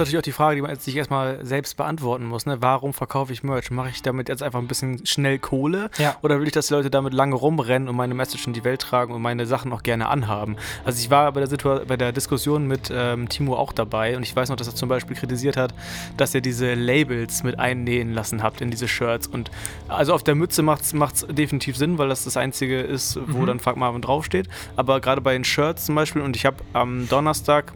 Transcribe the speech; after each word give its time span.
Natürlich 0.00 0.18
auch 0.18 0.22
die 0.22 0.32
Frage, 0.32 0.56
die 0.56 0.62
man 0.62 0.76
sich 0.76 0.96
erstmal 0.96 1.44
selbst 1.44 1.76
beantworten 1.76 2.24
muss. 2.26 2.46
Ne? 2.46 2.56
Warum 2.60 2.92
verkaufe 2.92 3.32
ich 3.32 3.42
Merch? 3.42 3.70
Mache 3.70 3.90
ich 3.90 4.02
damit 4.02 4.28
jetzt 4.28 4.42
einfach 4.42 4.58
ein 4.58 4.66
bisschen 4.66 5.04
schnell 5.06 5.38
Kohle? 5.38 5.90
Ja. 5.98 6.16
Oder 6.22 6.40
will 6.40 6.46
ich, 6.46 6.52
dass 6.52 6.66
die 6.68 6.74
Leute 6.74 6.90
damit 6.90 7.12
lange 7.14 7.34
rumrennen 7.34 7.88
und 7.88 7.96
meine 7.96 8.14
Message 8.14 8.46
in 8.46 8.52
die 8.52 8.64
Welt 8.64 8.80
tragen 8.80 9.14
und 9.14 9.22
meine 9.22 9.46
Sachen 9.46 9.72
auch 9.72 9.82
gerne 9.82 10.08
anhaben? 10.08 10.56
Also 10.84 10.98
ich 11.00 11.10
war 11.10 11.30
bei 11.32 11.40
der, 11.40 11.48
Situa 11.48 11.82
bei 11.86 11.96
der 11.96 12.12
Diskussion 12.12 12.66
mit 12.66 12.90
ähm, 12.92 13.28
Timo 13.28 13.56
auch 13.56 13.72
dabei 13.72 14.16
und 14.16 14.22
ich 14.22 14.34
weiß 14.34 14.48
noch, 14.48 14.56
dass 14.56 14.66
er 14.68 14.74
zum 14.74 14.88
Beispiel 14.88 15.16
kritisiert 15.16 15.56
hat, 15.56 15.74
dass 16.16 16.34
ihr 16.34 16.40
diese 16.40 16.74
Labels 16.74 17.42
mit 17.42 17.58
einnähen 17.58 18.14
lassen 18.14 18.42
habt 18.42 18.60
in 18.60 18.70
diese 18.70 18.88
Shirts. 18.88 19.26
Und 19.26 19.50
also 19.88 20.14
auf 20.14 20.22
der 20.22 20.34
Mütze 20.34 20.62
macht 20.62 20.82
es 20.84 21.26
definitiv 21.28 21.76
Sinn, 21.76 21.98
weil 21.98 22.08
das 22.08 22.24
das 22.24 22.36
Einzige 22.36 22.80
ist, 22.80 23.18
wo 23.26 23.38
Mhm. 23.42 23.46
dann 23.46 23.60
Fuck 23.60 23.76
Marvin 23.76 24.02
draufsteht. 24.02 24.48
Aber 24.76 25.00
gerade 25.00 25.20
bei 25.20 25.32
den 25.32 25.44
Shirts 25.44 25.86
zum 25.86 25.94
Beispiel, 25.94 26.22
und 26.22 26.36
ich 26.36 26.46
habe 26.46 26.56
am 26.72 27.08
Donnerstag 27.08 27.72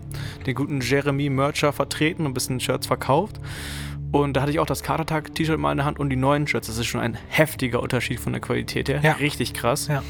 den 0.47 0.55
guten 0.55 0.81
Jeremy 0.81 1.29
Mercher 1.29 1.73
vertreten 1.73 2.14
und 2.21 2.27
ein 2.27 2.35
bisschen 2.35 2.61
Shirts 2.61 2.87
verkauft. 2.87 3.41
Und 4.13 4.35
da 4.37 4.43
hatte 4.43 4.53
ich 4.53 4.61
auch 4.61 4.67
das 4.67 4.83
Katertag-T-Shirt 4.83 5.59
mal 5.59 5.73
in 5.73 5.79
der 5.79 5.87
Hand 5.87 5.99
und 5.99 6.09
die 6.11 6.17
neuen 6.17 6.47
Shirts. 6.47 6.69
Das 6.69 6.79
ist 6.79 6.87
schon 6.87 7.01
ein 7.01 7.19
heftiger 7.29 7.83
Unterschied 7.83 8.21
von 8.21 8.33
der 8.33 8.41
Qualität 8.41 8.89
her. 8.89 9.01
Ja. 9.03 9.13
Richtig 9.13 9.55
krass. 9.55 9.89
Ja. 9.89 10.03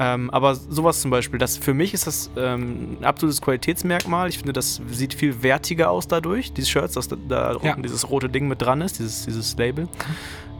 Ähm, 0.00 0.30
aber 0.30 0.54
sowas 0.54 1.00
zum 1.00 1.10
Beispiel, 1.10 1.38
das 1.40 1.56
für 1.56 1.74
mich 1.74 1.92
ist 1.94 2.06
das 2.06 2.30
ähm, 2.36 2.98
ein 3.00 3.04
absolutes 3.04 3.40
Qualitätsmerkmal. 3.42 4.28
Ich 4.28 4.36
finde, 4.38 4.52
das 4.52 4.80
sieht 4.90 5.14
viel 5.14 5.42
wertiger 5.42 5.90
aus 5.90 6.06
dadurch, 6.06 6.52
diese 6.52 6.68
Shirts, 6.68 6.94
dass 6.94 7.08
da, 7.08 7.16
da 7.28 7.52
Ja. 7.52 7.56
unten 7.70 7.82
dieses 7.82 8.08
rote 8.08 8.28
Ding 8.28 8.46
mit 8.48 8.62
dran 8.62 8.80
ist, 8.80 8.98
dieses, 9.00 9.24
dieses 9.24 9.56
Label. 9.56 9.88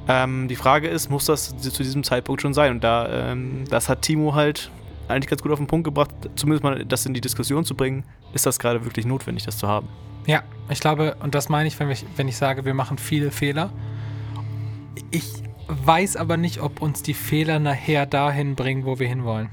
Ähm, 0.09 0.49
die 0.49 0.57
Frage 0.57 0.89
ist, 0.89 1.11
muss 1.11 1.27
das 1.27 1.57
zu 1.59 1.83
diesem 1.83 2.03
Zeitpunkt 2.03 2.41
schon 2.43 2.55
sein? 2.55 2.73
Und 2.73 2.83
da, 2.83 3.31
ähm, 3.33 3.65
das 3.69 3.89
hat 3.89 4.03
Timo 4.03 4.35
halt 4.35 4.71
eigentlich 5.09 5.29
ganz 5.29 5.43
gut 5.43 5.53
auf 5.53 5.59
den 5.59 5.67
Punkt 5.67 5.85
gebracht, 5.85 6.11
zumindest 6.37 6.65
mal 6.65 6.85
das 6.85 7.07
in 7.07 7.15
die 7.15 7.21
Diskussion 7.21 7.65
zu 7.65 7.75
bringen. 7.75 8.05
Ist 8.33 8.47
das 8.47 8.59
gerade 8.59 8.85
wirklich 8.85 9.07
notwendig, 9.07 9.45
das 9.45 9.59
zu 9.59 9.69
haben? 9.69 9.89
Ja, 10.27 10.43
ich 10.69 10.81
glaube, 10.81 11.17
und 11.21 11.35
das 11.35 11.49
meine 11.49 11.69
ich, 11.69 11.79
wenn 11.81 11.91
ich, 11.91 12.05
wenn 12.17 12.29
ich 12.29 12.37
sage, 12.37 12.65
wir 12.65 12.75
machen 12.75 12.99
viele 12.99 13.31
Fehler. 13.31 13.71
Ich 15.11 15.43
weiß 15.69 16.17
aber 16.17 16.37
nicht, 16.37 16.61
ob 16.61 16.83
uns 16.83 17.03
die 17.03 17.15
Fehler 17.15 17.59
nachher 17.59 18.07
dahin 18.07 18.55
bringen, 18.55 18.85
wo 18.85 18.99
wir 18.99 19.09
hinwollen. 19.09 19.49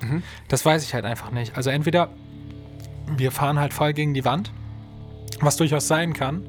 Mhm. 0.00 0.22
Das 0.48 0.64
weiß 0.64 0.84
ich 0.84 0.94
halt 0.94 1.04
einfach 1.04 1.30
nicht. 1.30 1.56
Also 1.56 1.70
entweder 1.70 2.10
wir 3.16 3.32
fahren 3.32 3.58
halt 3.58 3.72
voll 3.72 3.92
gegen 3.92 4.14
die 4.14 4.24
Wand, 4.24 4.52
was 5.40 5.56
durchaus 5.56 5.88
sein 5.88 6.12
kann. 6.12 6.46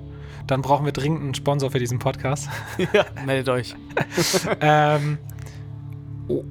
Dann 0.47 0.61
brauchen 0.61 0.85
wir 0.85 0.91
dringend 0.91 1.21
einen 1.21 1.33
Sponsor 1.33 1.71
für 1.71 1.79
diesen 1.79 1.99
Podcast. 1.99 2.49
ja, 2.93 3.05
meldet 3.25 3.49
euch. 3.49 3.75
ähm, 4.61 5.17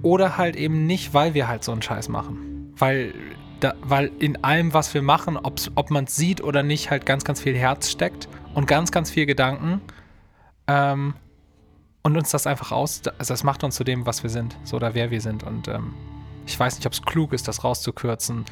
oder 0.02 0.36
halt 0.36 0.56
eben 0.56 0.86
nicht, 0.86 1.14
weil 1.14 1.34
wir 1.34 1.48
halt 1.48 1.64
so 1.64 1.72
einen 1.72 1.82
Scheiß 1.82 2.08
machen. 2.08 2.72
Weil, 2.76 3.14
da, 3.60 3.74
weil 3.82 4.10
in 4.18 4.42
allem, 4.44 4.74
was 4.74 4.94
wir 4.94 5.02
machen, 5.02 5.36
ob 5.36 5.90
man 5.90 6.04
es 6.04 6.16
sieht 6.16 6.42
oder 6.42 6.62
nicht, 6.62 6.90
halt 6.90 7.06
ganz, 7.06 7.24
ganz 7.24 7.40
viel 7.40 7.56
Herz 7.56 7.90
steckt 7.90 8.28
und 8.54 8.66
ganz, 8.66 8.92
ganz 8.92 9.10
viel 9.10 9.26
Gedanken. 9.26 9.80
Ähm, 10.66 11.14
und 12.02 12.16
uns 12.16 12.30
das 12.30 12.46
einfach 12.46 12.72
aus, 12.72 13.02
also 13.18 13.32
das 13.34 13.44
macht 13.44 13.62
uns 13.62 13.76
zu 13.76 13.84
dem, 13.84 14.06
was 14.06 14.22
wir 14.22 14.30
sind, 14.30 14.56
so 14.64 14.76
oder 14.76 14.94
wer 14.94 15.10
wir 15.10 15.20
sind. 15.20 15.42
Und 15.42 15.68
ähm, 15.68 15.94
ich 16.46 16.58
weiß 16.58 16.76
nicht, 16.76 16.86
ob 16.86 16.92
es 16.92 17.02
klug 17.02 17.32
ist, 17.32 17.46
das 17.48 17.62
rauszukürzen, 17.62 18.44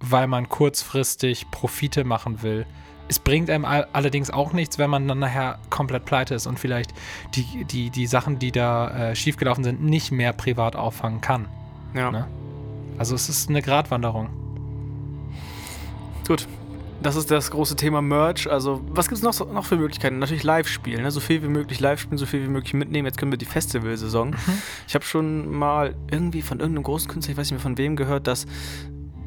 weil 0.00 0.26
man 0.26 0.48
kurzfristig 0.48 1.50
Profite 1.50 2.04
machen 2.04 2.42
will. 2.42 2.66
Es 3.08 3.18
bringt 3.18 3.50
einem 3.50 3.64
all- 3.64 3.86
allerdings 3.92 4.30
auch 4.30 4.52
nichts, 4.52 4.78
wenn 4.78 4.88
man 4.88 5.06
dann 5.06 5.18
nachher 5.18 5.58
komplett 5.70 6.04
pleite 6.04 6.34
ist 6.34 6.46
und 6.46 6.58
vielleicht 6.58 6.92
die, 7.34 7.64
die, 7.64 7.90
die 7.90 8.06
Sachen, 8.06 8.38
die 8.38 8.50
da 8.50 9.10
äh, 9.10 9.16
schiefgelaufen 9.16 9.62
sind, 9.62 9.82
nicht 9.82 10.10
mehr 10.10 10.32
privat 10.32 10.74
auffangen 10.74 11.20
kann. 11.20 11.46
Ja. 11.94 12.10
Ne? 12.10 12.26
Also 12.96 13.14
es 13.14 13.28
ist 13.28 13.50
eine 13.50 13.60
Gratwanderung. 13.60 14.28
Gut. 16.26 16.48
Das 17.02 17.16
ist 17.16 17.30
das 17.30 17.50
große 17.50 17.76
Thema 17.76 18.00
Merch. 18.00 18.50
Also, 18.50 18.80
was 18.88 19.08
gibt 19.08 19.18
es 19.18 19.22
noch, 19.22 19.52
noch 19.52 19.66
für 19.66 19.76
Möglichkeiten? 19.76 20.18
Natürlich 20.20 20.42
Live-Spielen. 20.42 21.02
Ne? 21.02 21.10
So 21.10 21.20
viel 21.20 21.42
wie 21.42 21.48
möglich 21.48 21.78
live 21.78 22.00
spielen, 22.00 22.16
so 22.16 22.24
viel 22.24 22.42
wie 22.42 22.48
möglich 22.48 22.72
mitnehmen. 22.72 23.04
Jetzt 23.04 23.18
können 23.18 23.30
wir 23.30 23.36
die 23.36 23.44
Festivalsaison. 23.44 24.30
Mhm. 24.30 24.36
Ich 24.88 24.94
habe 24.94 25.04
schon 25.04 25.50
mal 25.50 25.94
irgendwie 26.10 26.40
von 26.40 26.60
irgendeinem 26.60 26.84
großen 26.84 27.10
Künstler, 27.10 27.32
ich 27.32 27.36
weiß 27.36 27.48
nicht 27.50 27.58
mehr 27.58 27.60
von 27.60 27.76
wem, 27.76 27.96
gehört, 27.96 28.26
dass 28.26 28.46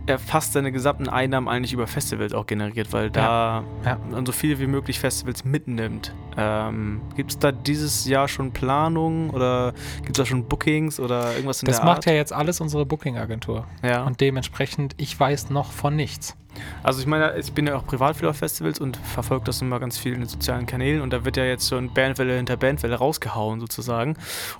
er 0.08 0.20
fast 0.20 0.54
seine 0.54 0.72
gesamten 0.72 1.10
Einnahmen 1.10 1.48
eigentlich 1.48 1.74
über 1.74 1.86
Festivals 1.88 2.34
auch 2.34 2.46
generiert, 2.46 2.94
weil 2.94 3.10
da 3.12 3.64
Ja. 3.86 3.98
man 4.10 4.26
so 4.26 4.32
viel 4.32 4.58
wie 4.60 4.68
möglich 4.68 5.00
Festivals 5.00 5.44
mitnimmt. 5.46 6.14
Ähm, 6.38 7.02
gibt 7.16 7.32
es 7.32 7.40
da 7.40 7.52
dieses 7.52 8.06
Jahr 8.06 8.28
schon 8.28 8.52
Planungen 8.52 9.30
oder 9.32 9.74
gibt 9.98 10.18
es 10.18 10.24
da 10.24 10.26
schon 10.26 10.46
Bookings 10.46 11.00
oder 11.00 11.34
irgendwas 11.34 11.62
in 11.62 11.68
Das 11.68 11.78
der 11.78 11.86
macht 11.86 11.98
Art? 12.00 12.06
ja 12.08 12.14
jetzt 12.14 12.34
alles 12.34 12.62
unsere 12.62 12.86
Booking-Agentur. 12.86 13.66
ja. 13.84 14.04
Und 14.04 14.22
dementsprechend, 14.22 14.96
ich 14.98 15.20
weiß 15.20 15.50
noch 15.50 15.72
von 15.72 15.96
nichts. 15.96 16.36
Also 16.82 17.02
ich 17.02 17.06
meine, 17.06 17.38
ich 17.38 17.54
bin 17.54 17.68
ja 17.68 17.76
auch 17.76 17.86
privat 17.86 18.16
viel 18.16 18.28
auf 18.28 18.38
Festivals 18.38 18.80
und 18.80 18.98
verfolge 18.98 19.44
das 19.46 19.62
immer 19.62 19.80
ganz 19.80 19.98
viel 19.98 20.14
in 20.14 20.22
den 20.22 20.28
sozialen 20.30 20.66
Kanälen 20.66 21.02
und 21.02 21.12
da 21.14 21.24
wird 21.24 21.38
ja 21.38 21.44
jetzt 21.46 21.70
schon 21.70 21.94
Bandwelle 21.94 22.36
hinter 22.36 22.58
Bandwelle 22.58 22.96
rausgehauen 22.96 23.60
sozusagen. 23.60 24.16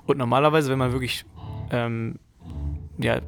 Und 0.06 0.16
normalerweise, 0.18 0.70
wenn 0.70 0.78
man 0.78 0.92
wirklich 0.92 1.24
ähm, 1.70 2.16
ja, 3.00 3.14
äh, 3.16 3.20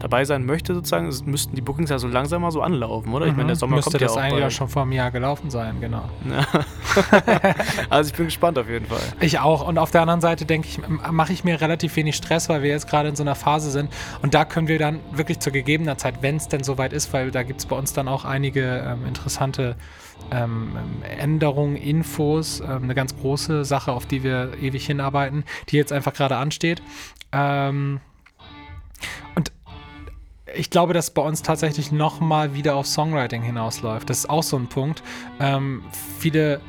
dabei 0.00 0.24
sein 0.24 0.44
möchte 0.44 0.74
sozusagen, 0.74 1.12
müssten 1.26 1.54
die 1.54 1.62
Bookings 1.62 1.90
ja 1.90 1.98
so 1.98 2.08
langsam 2.08 2.42
mal 2.42 2.50
so 2.50 2.60
anlaufen, 2.60 3.12
oder? 3.14 3.26
Ich 3.26 3.32
meine, 3.32 3.46
der 3.46 3.54
Mhm. 3.56 3.60
Sommer 3.60 3.76
Müsste 3.76 3.92
kommt 3.92 4.00
ja 4.00 4.06
das 4.08 4.16
auch 4.16 4.20
eigentlich 4.20 4.32
bald. 4.40 4.44
auch 4.52 4.56
schon 4.56 4.68
vor 4.68 4.82
einem 4.82 4.92
Jahr 4.92 5.10
gelaufen 5.12 5.48
sein, 5.50 5.80
genau. 5.80 6.02
also 7.90 8.10
ich 8.10 8.16
bin 8.16 8.26
gespannt 8.26 8.58
auf 8.58 8.68
jeden 8.68 8.86
Fall. 8.86 9.00
Ich 9.20 9.38
auch. 9.38 9.66
Und 9.66 9.78
auf 9.78 9.90
der 9.90 10.02
anderen 10.02 10.20
Seite 10.20 10.44
denke 10.44 10.68
ich, 10.68 10.80
mache 11.10 11.32
ich 11.32 11.44
mir 11.44 11.60
relativ 11.60 11.94
wenig 11.96 12.16
Stress, 12.16 12.48
weil 12.48 12.62
wir 12.62 12.70
jetzt 12.70 12.88
gerade 12.88 13.08
in 13.08 13.16
so 13.16 13.22
einer 13.22 13.34
Phase 13.34 13.70
sind. 13.70 13.92
Und 14.22 14.34
da 14.34 14.44
können 14.44 14.68
wir 14.68 14.78
dann 14.78 15.00
wirklich 15.12 15.38
zu 15.38 15.50
gegebener 15.50 15.96
Zeit, 15.98 16.22
wenn 16.22 16.36
es 16.36 16.48
denn 16.48 16.64
soweit 16.64 16.92
ist, 16.92 17.12
weil 17.12 17.30
da 17.30 17.42
gibt 17.42 17.60
es 17.60 17.66
bei 17.66 17.76
uns 17.76 17.92
dann 17.92 18.08
auch 18.08 18.24
einige 18.24 18.84
ähm, 18.86 19.06
interessante 19.06 19.76
ähm, 20.32 20.72
Änderungen, 21.18 21.76
Infos, 21.76 22.60
ähm, 22.60 22.84
eine 22.84 22.94
ganz 22.94 23.16
große 23.16 23.64
Sache, 23.64 23.92
auf 23.92 24.06
die 24.06 24.22
wir 24.22 24.52
ewig 24.60 24.86
hinarbeiten, 24.86 25.44
die 25.68 25.76
jetzt 25.76 25.92
einfach 25.92 26.12
gerade 26.14 26.36
ansteht. 26.36 26.82
Ähm, 27.32 28.00
ich 30.56 30.70
glaube, 30.70 30.92
dass 30.92 31.10
bei 31.10 31.22
uns 31.22 31.42
tatsächlich 31.42 31.92
nochmal 31.92 32.54
wieder 32.54 32.76
auf 32.76 32.86
Songwriting 32.86 33.42
hinausläuft. 33.42 34.08
Das 34.10 34.18
ist 34.18 34.30
auch 34.30 34.42
so 34.42 34.56
ein 34.56 34.66
Punkt. 34.66 35.02
Ähm, 35.40 35.84
viele 36.18 36.60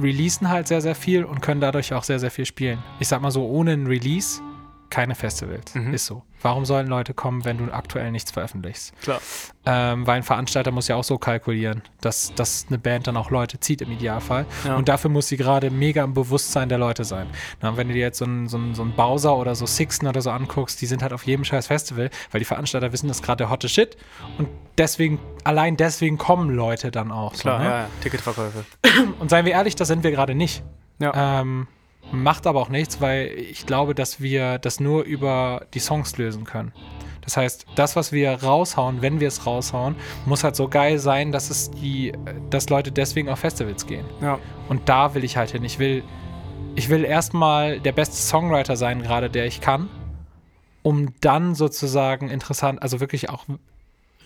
releasen 0.00 0.48
halt 0.48 0.68
sehr, 0.68 0.80
sehr 0.80 0.94
viel 0.94 1.24
und 1.24 1.40
können 1.42 1.60
dadurch 1.60 1.92
auch 1.92 2.04
sehr, 2.04 2.18
sehr 2.18 2.30
viel 2.30 2.46
spielen. 2.46 2.78
Ich 3.00 3.08
sag 3.08 3.20
mal 3.20 3.30
so, 3.30 3.46
ohne 3.46 3.72
ein 3.72 3.86
Release 3.86 4.40
keine 4.92 5.14
Festivals. 5.16 5.74
Mhm. 5.74 5.92
Ist 5.94 6.06
so. 6.06 6.22
Warum 6.42 6.64
sollen 6.64 6.86
Leute 6.88 7.14
kommen, 7.14 7.44
wenn 7.44 7.56
du 7.58 7.72
aktuell 7.72 8.10
nichts 8.10 8.30
veröffentlichst? 8.30 8.92
Klar. 9.00 9.20
Ähm, 9.64 10.06
weil 10.06 10.16
ein 10.16 10.22
Veranstalter 10.22 10.70
muss 10.72 10.88
ja 10.88 10.96
auch 10.96 11.04
so 11.04 11.16
kalkulieren, 11.16 11.82
dass, 12.00 12.34
dass 12.34 12.66
eine 12.68 12.78
Band 12.78 13.06
dann 13.06 13.16
auch 13.16 13.30
Leute 13.30 13.58
zieht 13.60 13.80
im 13.80 13.90
Idealfall. 13.92 14.44
Ja. 14.64 14.76
Und 14.76 14.88
dafür 14.88 15.08
muss 15.10 15.28
sie 15.28 15.36
gerade 15.36 15.70
mega 15.70 16.02
im 16.04 16.14
Bewusstsein 16.14 16.68
der 16.68 16.78
Leute 16.78 17.04
sein. 17.04 17.28
Na, 17.60 17.76
wenn 17.76 17.88
du 17.88 17.94
dir 17.94 18.00
jetzt 18.00 18.18
so 18.18 18.24
einen 18.24 18.48
so 18.48 18.56
einen- 18.56 18.74
so 18.74 18.82
einen 18.82 18.92
Bowser 18.92 19.36
oder 19.36 19.54
so 19.54 19.66
Sixten 19.66 20.06
oder 20.08 20.20
so 20.20 20.30
anguckst, 20.30 20.80
die 20.82 20.86
sind 20.86 21.02
halt 21.02 21.12
auf 21.12 21.24
jedem 21.26 21.44
scheiß 21.44 21.68
Festival, 21.68 22.10
weil 22.30 22.38
die 22.40 22.44
Veranstalter 22.44 22.92
wissen, 22.92 23.08
das 23.08 23.18
ist 23.18 23.22
gerade 23.22 23.38
der 23.38 23.50
hotte 23.50 23.68
Shit. 23.68 23.96
Und 24.36 24.48
deswegen, 24.78 25.18
allein 25.44 25.76
deswegen 25.76 26.18
kommen 26.18 26.50
Leute 26.50 26.90
dann 26.90 27.12
auch. 27.12 27.34
Klar, 27.34 27.58
so, 27.58 27.64
ne? 27.64 27.70
ja, 27.70 27.78
ja. 27.82 27.86
Ticketverkäufe. 28.02 28.64
Und 29.20 29.30
seien 29.30 29.44
wir 29.46 29.52
ehrlich, 29.52 29.76
das 29.76 29.88
sind 29.88 30.02
wir 30.02 30.10
gerade 30.10 30.34
nicht. 30.34 30.62
Ja. 30.98 31.40
Ähm, 31.40 31.66
macht 32.10 32.46
aber 32.46 32.60
auch 32.60 32.68
nichts, 32.68 33.00
weil 33.00 33.28
ich 33.28 33.66
glaube, 33.66 33.94
dass 33.94 34.20
wir 34.20 34.58
das 34.58 34.80
nur 34.80 35.04
über 35.04 35.66
die 35.74 35.78
Songs 35.80 36.16
lösen 36.18 36.44
können. 36.44 36.72
Das 37.22 37.36
heißt, 37.36 37.66
das, 37.76 37.94
was 37.94 38.12
wir 38.12 38.42
raushauen, 38.42 39.00
wenn 39.00 39.20
wir 39.20 39.28
es 39.28 39.46
raushauen, 39.46 39.94
muss 40.26 40.42
halt 40.42 40.56
so 40.56 40.68
geil 40.68 40.98
sein, 40.98 41.30
dass 41.30 41.50
es 41.50 41.70
die, 41.70 42.12
dass 42.50 42.68
Leute 42.68 42.90
deswegen 42.90 43.28
auf 43.28 43.38
Festivals 43.38 43.86
gehen. 43.86 44.04
ja. 44.20 44.38
Und 44.68 44.88
da 44.88 45.14
will 45.14 45.22
ich 45.22 45.36
halt 45.36 45.52
hin. 45.52 45.64
Ich 45.64 45.78
will, 45.78 46.02
ich 46.74 46.88
will 46.88 47.04
erstmal 47.04 47.78
der 47.78 47.92
beste 47.92 48.16
Songwriter 48.16 48.76
sein, 48.76 49.02
gerade 49.02 49.30
der 49.30 49.46
ich 49.46 49.60
kann, 49.60 49.88
um 50.82 51.14
dann 51.20 51.54
sozusagen 51.54 52.28
interessant, 52.28 52.82
also 52.82 52.98
wirklich 53.00 53.30
auch 53.30 53.44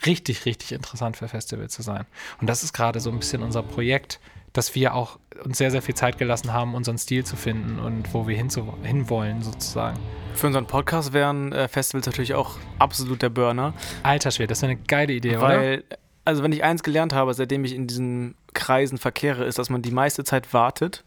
richtig, 0.06 0.47
richtig 0.47 0.73
interessant 0.73 1.17
für 1.17 1.29
Festivals 1.29 1.73
zu 1.75 1.83
sein. 1.83 2.06
Und 2.41 2.49
das 2.49 2.62
ist 2.62 2.73
gerade 2.73 3.00
so 3.00 3.11
ein 3.11 3.19
bisschen 3.19 3.43
unser 3.43 3.62
Projekt, 3.62 4.21
dass 4.56 4.75
wir 4.75 4.94
auch 4.94 5.19
uns 5.44 5.58
sehr, 5.58 5.70
sehr 5.70 5.82
viel 5.82 5.94
Zeit 5.94 6.19
gelassen 6.19 6.53
haben, 6.53 6.75
unseren 6.75 6.99
Stil 6.99 7.25
zu 7.25 7.37
finden 7.37 7.79
und 7.79 8.12
wo 8.14 8.26
wir 8.26 8.37
hinwollen, 8.37 9.43
sozusagen. 9.43 9.99
Für 10.35 10.47
unseren 10.47 10.67
Podcast 10.67 11.12
wären 11.12 11.53
äh, 11.53 11.69
Festivals 11.69 12.06
natürlich 12.06 12.35
auch 12.35 12.56
absolut 12.79 13.23
der 13.23 13.29
Burner. 13.29 13.75
Alter 14.03 14.31
Schwede, 14.31 14.49
das 14.49 14.58
ist 14.58 14.64
eine 14.64 14.76
geile 14.76 15.12
Idee, 15.12 15.37
oder? 15.37 15.49
Weil, 15.49 15.85
also 16.25 16.43
wenn 16.43 16.53
ich 16.53 16.64
eins 16.64 16.82
gelernt 16.82 17.12
habe, 17.12 17.32
seitdem 17.35 17.64
ich 17.64 17.75
in 17.75 17.87
diesen 17.87 18.35
Kreisen 18.55 18.99
verkehre, 18.99 19.44
ist, 19.44 19.58
dass 19.58 19.70
man 19.70 19.82
die 19.82 19.91
meiste 19.91 20.25
Zeit 20.25 20.53
wartet. 20.53 21.05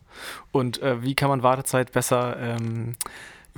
Und 0.52 0.82
äh, 0.82 1.04
wie 1.04 1.16
kann 1.16 1.30
man 1.30 1.44
Wartezeit 1.44 1.92
besser 1.92 2.38
ähm, 2.40 2.94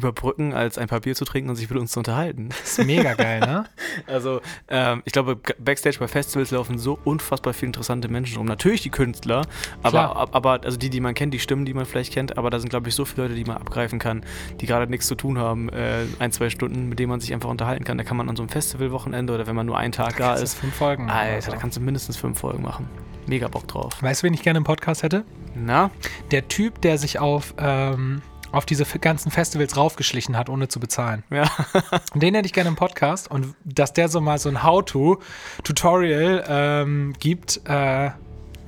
überbrücken, 0.02 0.54
als 0.54 0.78
ein 0.78 0.88
Papier 0.88 1.16
zu 1.16 1.26
trinken 1.26 1.50
und 1.50 1.56
sich 1.56 1.70
mit 1.70 1.80
uns 1.80 1.92
zu 1.92 2.00
unterhalten. 2.00 2.50
Das 2.50 2.80
ist 2.80 2.86
mega 2.86 3.14
geil, 3.14 3.40
ne? 3.40 3.66
Also, 4.08 4.42
ähm, 4.70 5.02
ich 5.06 5.14
glaube, 5.14 5.38
Backstage 5.60 5.98
bei 6.00 6.08
Festivals 6.08 6.52
laufen 6.52 6.78
so 6.78 6.98
unfassbar 7.04 7.54
viele 7.54 7.68
interessante 7.68 8.08
Menschen 8.08 8.38
rum. 8.38 8.46
Natürlich 8.46 8.82
die 8.82 8.90
Künstler, 8.90 9.46
aber, 9.84 10.34
aber 10.34 10.62
also 10.64 10.78
die, 10.78 10.90
die 10.90 11.02
man 11.02 11.14
kennt, 11.14 11.34
die 11.34 11.40
Stimmen, 11.40 11.66
die 11.66 11.74
man 11.74 11.86
vielleicht 11.86 12.14
kennt, 12.14 12.38
aber 12.38 12.50
da 12.50 12.60
sind, 12.60 12.70
glaube 12.70 12.90
ich, 12.90 12.96
so 12.96 13.06
viele 13.06 13.24
Leute, 13.24 13.36
die 13.36 13.44
man 13.44 13.58
abgreifen 13.58 14.00
kann, 14.00 14.24
die 14.60 14.66
gerade 14.66 14.90
nichts 14.90 15.08
zu 15.08 15.16
tun 15.16 15.38
haben, 15.38 15.70
äh, 15.70 16.06
ein, 16.20 16.32
zwei 16.32 16.50
Stunden, 16.50 16.90
mit 16.90 17.00
denen 17.00 17.10
man 17.10 17.20
sich 17.20 17.34
einfach 17.34 17.50
unterhalten 17.50 17.84
kann. 17.84 17.98
Da 17.98 18.04
kann 18.04 18.18
man 18.18 18.30
an 18.30 18.36
so 18.36 18.44
einem 18.44 18.50
Festivalwochenende 18.50 19.34
oder 19.34 19.48
wenn 19.48 19.56
man 19.56 19.66
nur 19.66 19.78
einen 19.78 19.92
Tag 19.92 20.18
da 20.18 20.36
du 20.36 20.44
ist, 20.44 20.56
Fünf 20.56 20.76
Folgen. 20.76 21.10
Alter, 21.10 21.42
so. 21.42 21.52
da 21.52 21.58
kannst 21.58 21.78
du 21.78 21.82
mindestens 21.82 22.18
fünf 22.18 22.40
Folgen 22.40 22.64
machen. 22.64 22.88
Mega 23.28 23.48
Bock 23.48 23.68
drauf. 23.68 23.94
Weißt 24.02 24.24
du, 24.24 24.28
wen 24.28 24.34
ich 24.34 24.44
gerne 24.44 24.58
im 24.58 24.64
Podcast 24.64 25.04
hätte? 25.04 25.26
Na? 25.56 25.92
Der 26.32 26.48
Typ, 26.48 26.82
der 26.82 26.98
sich 26.98 27.20
auf, 27.20 27.54
ähm, 27.58 28.22
auf 28.52 28.66
diese 28.66 28.86
ganzen 28.86 29.32
Festivals 29.32 29.78
raufgeschlichen 29.78 30.38
hat, 30.38 30.50
ohne 30.50 30.68
zu 30.68 30.80
bezahlen. 30.80 31.24
Ja. 31.30 31.50
Den 32.14 32.36
hätte 32.36 32.46
ich 32.46 32.54
gerne 32.54 32.70
im 32.70 32.76
Podcast 32.76 33.30
und 33.32 33.56
dass 33.64 33.94
der 33.94 34.10
so 34.10 34.20
mal 34.22 34.38
so 34.38 34.50
ein 34.50 34.64
How-To-Tutorial 34.64 36.46
ähm, 36.48 37.14
gibt, 37.20 37.62
äh, 37.68 38.12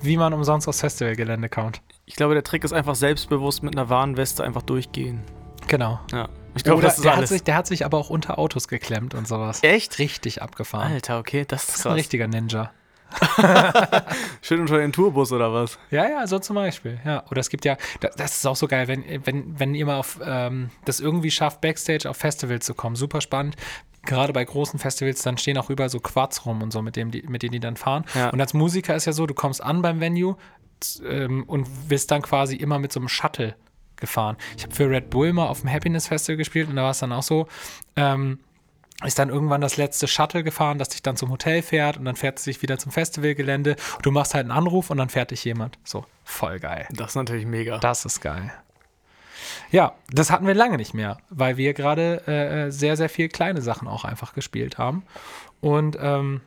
wie 0.01 0.17
man 0.17 0.33
umsonst 0.33 0.67
aufs 0.67 0.79
Festivalgelände 0.81 1.49
kommt. 1.49 1.81
Ich 2.05 2.15
glaube, 2.15 2.33
der 2.33 2.43
Trick 2.43 2.63
ist 2.63 2.73
einfach 2.73 2.95
selbstbewusst 2.95 3.63
mit 3.63 3.75
einer 3.75 3.89
Warnweste 3.89 4.43
einfach 4.43 4.61
durchgehen. 4.61 5.21
Genau. 5.67 5.99
Ja. 6.11 6.27
Ich 6.55 6.63
glaube, 6.63 6.81
das 6.81 6.97
ist 6.97 7.03
der, 7.05 7.11
hat 7.13 7.17
alles. 7.19 7.29
sich, 7.29 7.43
der 7.43 7.55
hat 7.55 7.65
sich 7.67 7.85
aber 7.85 7.97
auch 7.97 8.09
unter 8.09 8.37
Autos 8.37 8.67
geklemmt 8.67 9.15
und 9.15 9.27
sowas. 9.27 9.63
Echt? 9.63 9.97
Richtig 9.97 10.41
abgefahren. 10.41 10.91
Alter, 10.91 11.17
okay, 11.17 11.45
das 11.47 11.61
Das 11.65 11.69
ist 11.69 11.75
ist 11.79 11.85
ein 11.85 11.89
krass. 11.91 11.97
richtiger 11.99 12.27
Ninja. 12.27 12.71
Schön 14.41 14.61
unter 14.61 14.77
den 14.77 14.91
Tourbus 14.91 15.31
oder 15.31 15.53
was? 15.53 15.77
Ja, 15.91 16.07
ja, 16.07 16.27
so 16.27 16.39
zum 16.39 16.55
Beispiel. 16.55 16.99
Ja. 17.05 17.23
Oder 17.29 17.39
es 17.41 17.49
gibt 17.49 17.65
ja, 17.65 17.77
das, 17.99 18.15
das 18.15 18.37
ist 18.37 18.45
auch 18.45 18.55
so 18.55 18.67
geil, 18.67 18.87
wenn, 18.87 19.03
wenn, 19.25 19.59
wenn 19.59 19.75
ihr 19.75 19.85
mal 19.85 19.97
auf 19.97 20.19
ähm, 20.23 20.69
das 20.85 20.99
irgendwie 20.99 21.31
schafft, 21.31 21.61
Backstage 21.61 22.09
auf 22.09 22.17
Festivals 22.17 22.65
zu 22.65 22.73
kommen. 22.73 22.95
Super 22.95 23.21
spannend. 23.21 23.55
Gerade 24.05 24.33
bei 24.33 24.43
großen 24.43 24.79
Festivals, 24.79 25.21
dann 25.21 25.37
stehen 25.37 25.57
auch 25.57 25.69
überall 25.69 25.89
so 25.89 25.99
Quads 25.99 26.45
rum 26.45 26.61
und 26.61 26.71
so, 26.71 26.81
mit, 26.81 26.95
dem 26.95 27.11
die, 27.11 27.23
mit 27.23 27.41
denen 27.41 27.53
die 27.53 27.59
dann 27.59 27.77
fahren. 27.77 28.05
Ja. 28.15 28.29
Und 28.29 28.41
als 28.41 28.53
Musiker 28.53 28.95
ist 28.95 29.05
ja 29.05 29.13
so, 29.13 29.25
du 29.25 29.33
kommst 29.33 29.63
an 29.63 29.81
beim 29.81 30.01
Venue 30.01 30.35
ähm, 31.05 31.43
und 31.43 31.89
wirst 31.89 32.11
dann 32.11 32.21
quasi 32.21 32.55
immer 32.55 32.79
mit 32.79 32.91
so 32.91 32.99
einem 32.99 33.09
Shuttle 33.09 33.55
gefahren. 33.95 34.35
Ich 34.57 34.63
habe 34.63 34.75
für 34.75 34.89
Red 34.89 35.09
Bull 35.09 35.31
mal 35.31 35.47
auf 35.47 35.61
dem 35.61 35.71
Happiness 35.71 36.07
Festival 36.07 36.37
gespielt 36.37 36.67
und 36.69 36.75
da 36.75 36.83
war 36.83 36.91
es 36.91 36.99
dann 36.99 37.13
auch 37.13 37.23
so, 37.23 37.47
ähm, 37.95 38.39
ist 39.03 39.19
dann 39.19 39.29
irgendwann 39.29 39.61
das 39.61 39.77
letzte 39.77 40.07
Shuttle 40.07 40.43
gefahren, 40.43 40.77
das 40.77 40.89
dich 40.89 41.01
dann 41.01 41.17
zum 41.17 41.29
Hotel 41.29 41.61
fährt 41.61 41.97
und 41.97 42.05
dann 42.05 42.15
fährt 42.15 42.39
es 42.39 42.45
dich 42.45 42.61
wieder 42.61 42.77
zum 42.77 42.91
Festivalgelände. 42.91 43.75
Du 44.01 44.11
machst 44.11 44.33
halt 44.33 44.43
einen 44.43 44.51
Anruf 44.51 44.89
und 44.89 44.97
dann 44.97 45.09
fährt 45.09 45.31
dich 45.31 45.43
jemand. 45.43 45.77
So, 45.83 46.05
voll 46.23 46.59
geil. 46.59 46.87
Das 46.91 47.11
ist 47.11 47.15
natürlich 47.15 47.45
mega. 47.45 47.79
Das 47.79 48.05
ist 48.05 48.21
geil. 48.21 48.51
Ja, 49.71 49.93
das 50.09 50.31
hatten 50.31 50.47
wir 50.47 50.53
lange 50.53 50.77
nicht 50.77 50.93
mehr, 50.93 51.17
weil 51.29 51.57
wir 51.57 51.73
gerade 51.73 52.27
äh, 52.27 52.71
sehr, 52.71 52.97
sehr 52.97 53.09
viel 53.09 53.29
kleine 53.29 53.61
Sachen 53.61 53.87
auch 53.87 54.05
einfach 54.05 54.33
gespielt 54.33 54.77
haben. 54.77 55.03
Und 55.61 55.97
ähm, 55.99 56.41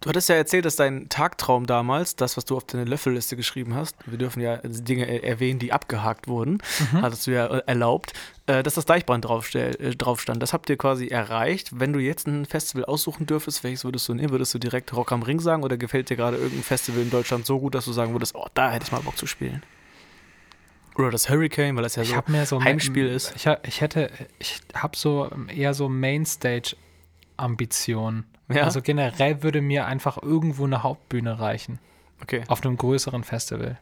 Du 0.00 0.08
hattest 0.08 0.28
ja 0.28 0.34
erzählt, 0.36 0.64
dass 0.64 0.76
dein 0.76 1.08
Tagtraum 1.08 1.66
damals, 1.66 2.14
das, 2.16 2.36
was 2.36 2.44
du 2.44 2.56
auf 2.56 2.64
deine 2.64 2.84
Löffelliste 2.84 3.36
geschrieben 3.36 3.74
hast, 3.74 3.96
wir 4.06 4.18
dürfen 4.18 4.40
ja 4.40 4.58
Dinge 4.62 5.06
er- 5.06 5.24
erwähnen, 5.24 5.58
die 5.58 5.72
abgehakt 5.72 6.28
wurden, 6.28 6.58
hattest 7.00 7.26
du 7.26 7.32
ja 7.32 7.46
äh, 7.46 7.62
erlaubt, 7.66 8.12
äh, 8.46 8.62
dass 8.62 8.74
das 8.74 8.84
Deichbrand 8.84 9.24
äh, 9.54 9.94
drauf 9.96 10.20
stand. 10.20 10.42
Das 10.42 10.52
habt 10.52 10.68
ihr 10.70 10.76
quasi 10.76 11.08
erreicht. 11.08 11.70
Wenn 11.80 11.92
du 11.92 11.98
jetzt 11.98 12.26
ein 12.26 12.44
Festival 12.46 12.84
aussuchen 12.84 13.26
dürftest, 13.26 13.64
welches 13.64 13.84
würdest 13.84 14.08
du 14.08 14.14
nehmen? 14.14 14.30
Würdest 14.30 14.54
du 14.54 14.58
direkt 14.58 14.94
Rock 14.94 15.12
am 15.12 15.22
Ring 15.22 15.40
sagen 15.40 15.62
oder 15.62 15.76
gefällt 15.76 16.10
dir 16.10 16.16
gerade 16.16 16.36
irgendein 16.36 16.62
Festival 16.62 17.02
in 17.02 17.10
Deutschland 17.10 17.46
so 17.46 17.58
gut, 17.58 17.74
dass 17.74 17.84
du 17.84 17.92
sagen 17.92 18.12
würdest, 18.12 18.34
oh, 18.34 18.46
da 18.54 18.70
hätte 18.70 18.84
ich 18.84 18.92
mal 18.92 19.00
Bock 19.00 19.16
zu 19.16 19.26
spielen? 19.26 19.62
Oder 20.96 21.10
das 21.10 21.28
Hurricane, 21.30 21.74
weil 21.76 21.82
das 21.82 21.96
ja 21.96 22.02
ich 22.02 22.10
so 22.10 22.22
so 22.44 22.62
Heimspiel 22.62 23.06
ist. 23.06 23.34
Ich, 23.36 23.46
ich 23.66 23.80
hätte, 23.80 24.10
ich 24.38 24.60
habe 24.74 24.96
so 24.96 25.30
eher 25.48 25.72
so 25.74 25.88
Mainstage-Ambitionen. 25.88 28.24
Ja? 28.48 28.64
Also 28.64 28.82
generell 28.82 29.42
würde 29.42 29.60
mir 29.62 29.86
einfach 29.86 30.22
irgendwo 30.22 30.64
eine 30.64 30.82
Hauptbühne 30.82 31.38
reichen. 31.40 31.78
okay. 32.20 32.42
Auf 32.48 32.64
einem 32.64 32.76
größeren 32.76 33.24
Festival. 33.24 33.78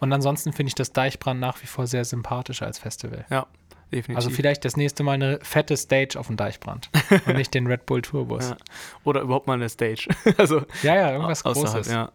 Und 0.00 0.12
ansonsten 0.12 0.52
finde 0.52 0.68
ich 0.68 0.74
das 0.74 0.92
Deichbrand 0.92 1.40
nach 1.40 1.60
wie 1.62 1.66
vor 1.66 1.86
sehr 1.86 2.04
sympathisch 2.04 2.62
als 2.62 2.78
Festival. 2.78 3.24
Ja, 3.30 3.46
definitiv. 3.92 4.16
Also 4.16 4.30
vielleicht 4.30 4.64
das 4.64 4.76
nächste 4.76 5.02
Mal 5.02 5.14
eine 5.14 5.38
fette 5.42 5.76
Stage 5.76 6.18
auf 6.18 6.28
dem 6.28 6.36
Deichbrand 6.36 6.88
und 7.26 7.26
nicht 7.36 7.52
den 7.54 7.66
Red 7.66 7.84
Bull 7.86 8.02
Tourbus. 8.02 8.50
Ja. 8.50 8.56
Oder 9.04 9.22
überhaupt 9.22 9.46
mal 9.48 9.54
eine 9.54 9.68
Stage. 9.68 10.08
also 10.36 10.62
Ja, 10.82 10.94
ja, 10.94 11.10
irgendwas 11.12 11.44
außerhalb, 11.44 11.74
Großes. 11.74 11.92
ja. 11.92 12.12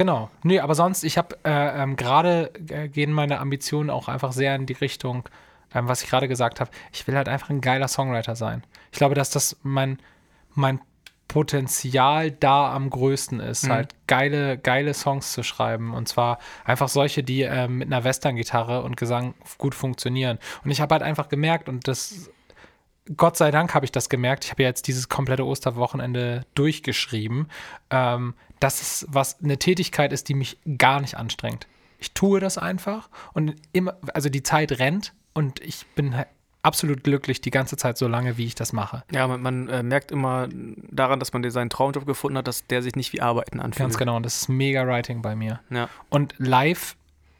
Genau. 0.00 0.30
Nee, 0.42 0.60
aber 0.60 0.74
sonst, 0.74 1.04
ich 1.04 1.18
habe 1.18 1.36
äh, 1.44 1.82
ähm, 1.82 1.94
gerade 1.94 2.50
äh, 2.70 2.88
gehen 2.88 3.12
meine 3.12 3.38
Ambitionen 3.38 3.90
auch 3.90 4.08
einfach 4.08 4.32
sehr 4.32 4.54
in 4.56 4.64
die 4.64 4.72
Richtung, 4.72 5.28
ähm, 5.74 5.88
was 5.88 6.02
ich 6.02 6.08
gerade 6.08 6.26
gesagt 6.26 6.58
habe. 6.58 6.70
Ich 6.90 7.06
will 7.06 7.16
halt 7.16 7.28
einfach 7.28 7.50
ein 7.50 7.60
geiler 7.60 7.86
Songwriter 7.86 8.34
sein. 8.34 8.64
Ich 8.92 8.96
glaube, 8.96 9.14
dass 9.14 9.28
das 9.28 9.58
mein, 9.62 9.98
mein 10.54 10.80
Potenzial 11.28 12.30
da 12.30 12.72
am 12.72 12.88
größten 12.88 13.40
ist, 13.40 13.64
Mhm. 13.64 13.72
halt 13.72 13.94
geile, 14.06 14.56
geile 14.56 14.94
Songs 14.94 15.32
zu 15.34 15.42
schreiben. 15.42 15.92
Und 15.92 16.08
zwar 16.08 16.38
einfach 16.64 16.88
solche, 16.88 17.22
die 17.22 17.42
ähm, 17.42 17.76
mit 17.76 17.88
einer 17.92 18.02
Western-Gitarre 18.02 18.82
und 18.82 18.96
Gesang 18.96 19.34
gut 19.58 19.74
funktionieren. 19.74 20.38
Und 20.64 20.70
ich 20.70 20.80
habe 20.80 20.94
halt 20.94 21.02
einfach 21.02 21.28
gemerkt, 21.28 21.68
und 21.68 21.86
das 21.86 22.30
Gott 23.16 23.36
sei 23.36 23.50
Dank 23.50 23.74
habe 23.74 23.84
ich 23.84 23.92
das 23.92 24.08
gemerkt. 24.08 24.44
Ich 24.44 24.50
habe 24.50 24.62
ja 24.62 24.68
jetzt 24.68 24.86
dieses 24.86 25.08
komplette 25.08 25.44
Osterwochenende 25.44 26.44
durchgeschrieben, 26.54 27.48
ähm, 27.90 28.34
dass 28.60 28.80
es 28.82 29.06
was 29.08 29.42
eine 29.42 29.58
Tätigkeit 29.58 30.12
ist, 30.12 30.28
die 30.28 30.34
mich 30.34 30.58
gar 30.78 31.00
nicht 31.00 31.16
anstrengt. 31.16 31.66
Ich 31.98 32.12
tue 32.12 32.40
das 32.40 32.58
einfach 32.58 33.08
und 33.32 33.56
immer, 33.72 33.96
also 34.14 34.28
die 34.28 34.42
Zeit 34.42 34.78
rennt 34.78 35.12
und 35.34 35.60
ich 35.60 35.86
bin 35.94 36.14
absolut 36.62 37.04
glücklich 37.04 37.40
die 37.40 37.50
ganze 37.50 37.76
Zeit 37.76 37.98
so 37.98 38.06
lange, 38.06 38.36
wie 38.36 38.46
ich 38.46 38.54
das 38.54 38.72
mache. 38.72 39.02
Ja, 39.10 39.26
man, 39.26 39.42
man 39.42 39.68
äh, 39.68 39.82
merkt 39.82 40.12
immer 40.12 40.48
daran, 40.90 41.18
dass 41.18 41.32
man 41.32 41.42
dir 41.42 41.50
seinen 41.50 41.70
Traumjob 41.70 42.06
gefunden 42.06 42.38
hat, 42.38 42.48
dass 42.48 42.66
der 42.66 42.82
sich 42.82 42.96
nicht 42.96 43.12
wie 43.12 43.20
Arbeiten 43.20 43.60
anfühlt. 43.60 43.78
Ganz 43.78 43.98
genau. 43.98 44.16
Und 44.16 44.26
das 44.26 44.36
ist 44.36 44.48
mega 44.48 44.86
Writing 44.86 45.22
bei 45.22 45.34
mir. 45.34 45.60
Ja. 45.70 45.88
Und 46.10 46.34
live 46.38 46.96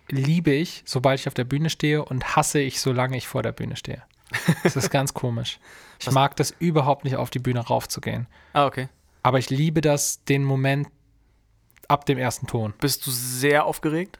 liebe 0.08 0.50
ich, 0.50 0.82
sobald 0.86 1.20
ich 1.20 1.28
auf 1.28 1.34
der 1.34 1.44
Bühne 1.44 1.70
stehe 1.70 2.04
und 2.04 2.36
hasse 2.36 2.60
ich, 2.60 2.80
solange 2.80 3.16
ich 3.16 3.28
vor 3.28 3.42
der 3.42 3.52
Bühne 3.52 3.76
stehe. 3.76 4.02
Das 4.62 4.76
ist 4.76 4.90
ganz 4.90 5.14
komisch. 5.14 5.58
Ich 5.98 6.06
Was- 6.06 6.14
mag 6.14 6.36
das 6.36 6.50
überhaupt 6.58 7.04
nicht, 7.04 7.16
auf 7.16 7.30
die 7.30 7.38
Bühne 7.38 7.60
raufzugehen. 7.60 8.26
Ah, 8.52 8.66
okay. 8.66 8.88
Aber 9.22 9.38
ich 9.38 9.50
liebe 9.50 9.80
das, 9.80 10.24
den 10.24 10.44
Moment 10.44 10.88
ab 11.88 12.06
dem 12.06 12.16
ersten 12.18 12.46
Ton. 12.46 12.72
Bist 12.80 13.06
du 13.06 13.10
sehr 13.10 13.64
aufgeregt? 13.66 14.18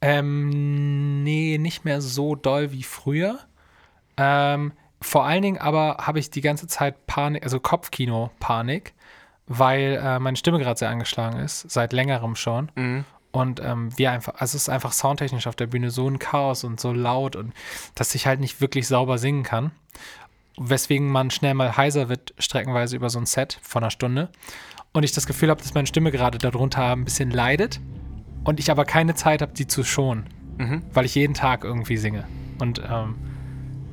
Ähm, 0.00 1.22
nee, 1.22 1.58
nicht 1.58 1.84
mehr 1.84 2.00
so 2.00 2.34
doll 2.34 2.72
wie 2.72 2.82
früher. 2.82 3.38
Ähm, 4.16 4.72
vor 5.00 5.24
allen 5.24 5.42
Dingen 5.42 5.58
aber 5.58 5.98
habe 6.00 6.18
ich 6.18 6.30
die 6.30 6.40
ganze 6.42 6.66
Zeit 6.66 7.06
Panik, 7.06 7.42
also 7.42 7.58
Kopfkino-Panik, 7.58 8.92
weil 9.46 10.00
äh, 10.02 10.18
meine 10.18 10.36
Stimme 10.36 10.58
gerade 10.58 10.78
sehr 10.78 10.90
angeschlagen 10.90 11.38
ist, 11.40 11.70
seit 11.70 11.92
längerem 11.92 12.36
schon. 12.36 12.70
Mhm. 12.74 13.04
Und 13.34 13.60
ähm, 13.64 13.88
wir 13.98 14.12
einfach, 14.12 14.34
also 14.34 14.54
es 14.54 14.62
ist 14.62 14.68
einfach 14.68 14.92
soundtechnisch 14.92 15.48
auf 15.48 15.56
der 15.56 15.66
Bühne 15.66 15.90
so 15.90 16.08
ein 16.08 16.20
Chaos 16.20 16.62
und 16.62 16.78
so 16.78 16.92
laut 16.92 17.34
und 17.34 17.52
dass 17.96 18.14
ich 18.14 18.28
halt 18.28 18.38
nicht 18.38 18.60
wirklich 18.60 18.86
sauber 18.86 19.18
singen 19.18 19.42
kann. 19.42 19.72
Weswegen 20.56 21.08
man 21.08 21.32
schnell 21.32 21.54
mal 21.54 21.76
heiser 21.76 22.08
wird, 22.08 22.32
streckenweise 22.38 22.94
über 22.94 23.10
so 23.10 23.18
ein 23.18 23.26
Set 23.26 23.58
von 23.60 23.82
einer 23.82 23.90
Stunde. 23.90 24.28
Und 24.92 25.02
ich 25.02 25.10
das 25.10 25.26
Gefühl 25.26 25.50
habe, 25.50 25.60
dass 25.60 25.74
meine 25.74 25.88
Stimme 25.88 26.12
gerade 26.12 26.38
darunter 26.38 26.92
ein 26.92 27.04
bisschen 27.04 27.32
leidet. 27.32 27.80
Und 28.44 28.60
ich 28.60 28.70
aber 28.70 28.84
keine 28.84 29.16
Zeit 29.16 29.42
habe, 29.42 29.52
die 29.52 29.66
zu 29.66 29.82
schonen. 29.82 30.28
Mhm. 30.58 30.82
Weil 30.92 31.04
ich 31.04 31.16
jeden 31.16 31.34
Tag 31.34 31.64
irgendwie 31.64 31.96
singe. 31.96 32.28
Und 32.60 32.80
ähm, 32.88 33.16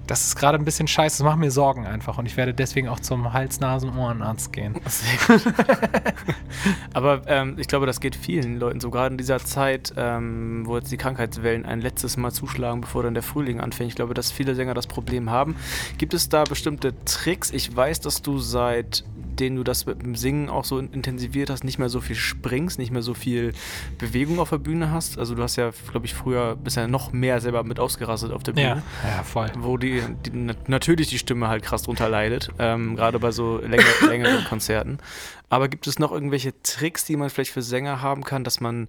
das 0.08 0.26
ist 0.26 0.36
gerade 0.36 0.58
ein 0.58 0.66
bisschen 0.66 0.88
scheiße. 0.88 1.20
Das 1.20 1.26
macht 1.26 1.40
mir 1.40 1.52
Sorgen 1.52 1.86
einfach. 1.86 2.18
Und 2.18 2.26
ich 2.26 2.38
werde 2.38 2.54
deswegen 2.54 2.88
auch 2.88 3.00
zum 3.00 3.34
Hals-, 3.34 3.60
Nasen-, 3.60 3.96
Ohrenarzt 3.98 4.52
gehen. 4.52 4.76
Aber 6.94 7.22
ähm, 7.28 7.56
ich 7.58 7.68
glaube, 7.68 7.86
das 7.86 8.00
geht 8.00 8.16
vielen 8.16 8.60
Leuten 8.60 8.80
so, 8.80 8.92
gerade 8.92 9.14
in 9.14 9.18
dieser 9.18 9.40
Zeit, 9.40 9.94
ähm, 9.98 10.64
wo 10.66 10.78
jetzt 10.78 10.92
die 10.92 10.98
Krankheitswellen 10.98 11.66
ein 11.66 11.82
letztes 11.82 12.18
Mal 12.18 12.32
zuschlagen, 12.32 12.82
bevor 12.82 13.04
dann 13.04 13.14
der 13.14 13.24
Frühling 13.24 13.60
anfängt. 13.60 13.90
Ich 13.90 13.96
glaube, 13.96 14.14
dass 14.14 14.32
viele 14.32 14.56
Sänger 14.56 14.74
das 14.74 14.88
Problem 14.88 15.30
haben. 15.30 15.56
Gibt 15.98 16.14
es 16.14 16.30
da 16.30 16.44
bestimmte 16.44 16.94
Tricks? 17.06 17.52
Ich 17.52 17.76
weiß, 17.76 18.02
dass 18.02 18.22
du 18.22 18.40
seitdem 19.32 19.56
du 19.56 19.64
das 19.64 19.86
mit 19.86 20.02
dem 20.02 20.16
Singen 20.16 20.50
auch 20.50 20.66
so 20.66 20.78
intensiviert 20.78 21.50
hast, 21.50 21.64
nicht 21.64 21.80
mehr 21.80 21.90
so 21.90 22.02
viel 22.02 22.16
springst, 22.16 22.78
nicht 22.78 22.92
mehr 22.92 23.02
so 23.02 23.14
viel 23.14 23.54
Bewegung 23.98 24.40
auf 24.40 24.50
der 24.50 24.58
Bühne 24.58 24.92
hast. 24.92 25.18
Also 25.18 25.36
du 25.36 25.42
hast 25.44 25.56
ja, 25.56 25.72
glaube 25.92 26.06
ich, 26.06 26.14
früher 26.14 26.56
bisher 26.56 26.88
noch 26.88 27.14
mehr 27.14 27.40
selber 27.40 27.64
mit 27.64 27.80
ausgerastet 27.80 28.32
auf 28.32 28.44
der 28.44 28.52
Bühne. 28.54 28.84
Ja, 29.04 29.10
ja, 29.18 29.24
voll. 29.24 29.50
wo 29.58 29.78
die, 29.78 30.02
die 30.26 30.32
nat- 30.32 30.68
natürlich 30.70 31.08
die 31.10 31.18
Stimme 31.18 31.48
halt 31.48 31.64
krass 31.64 31.84
drunter 31.84 32.10
leidet, 32.10 32.50
ähm, 32.60 32.96
gerade 32.96 33.20
bei 33.20 33.32
so 33.32 33.58
länger, 33.60 33.84
längeren 34.08 34.44
Konzerten. 34.46 34.98
Aber 35.50 35.68
gibt 35.70 35.88
es 35.88 35.98
noch 36.00 36.12
irgendwelche 36.12 36.54
Tricks, 36.62 37.06
die 37.06 37.16
man 37.16 37.30
vielleicht 37.30 37.52
für 37.52 37.62
Sänger 37.62 38.02
haben 38.02 38.24
kann, 38.24 38.44
dass 38.44 38.60
man 38.60 38.88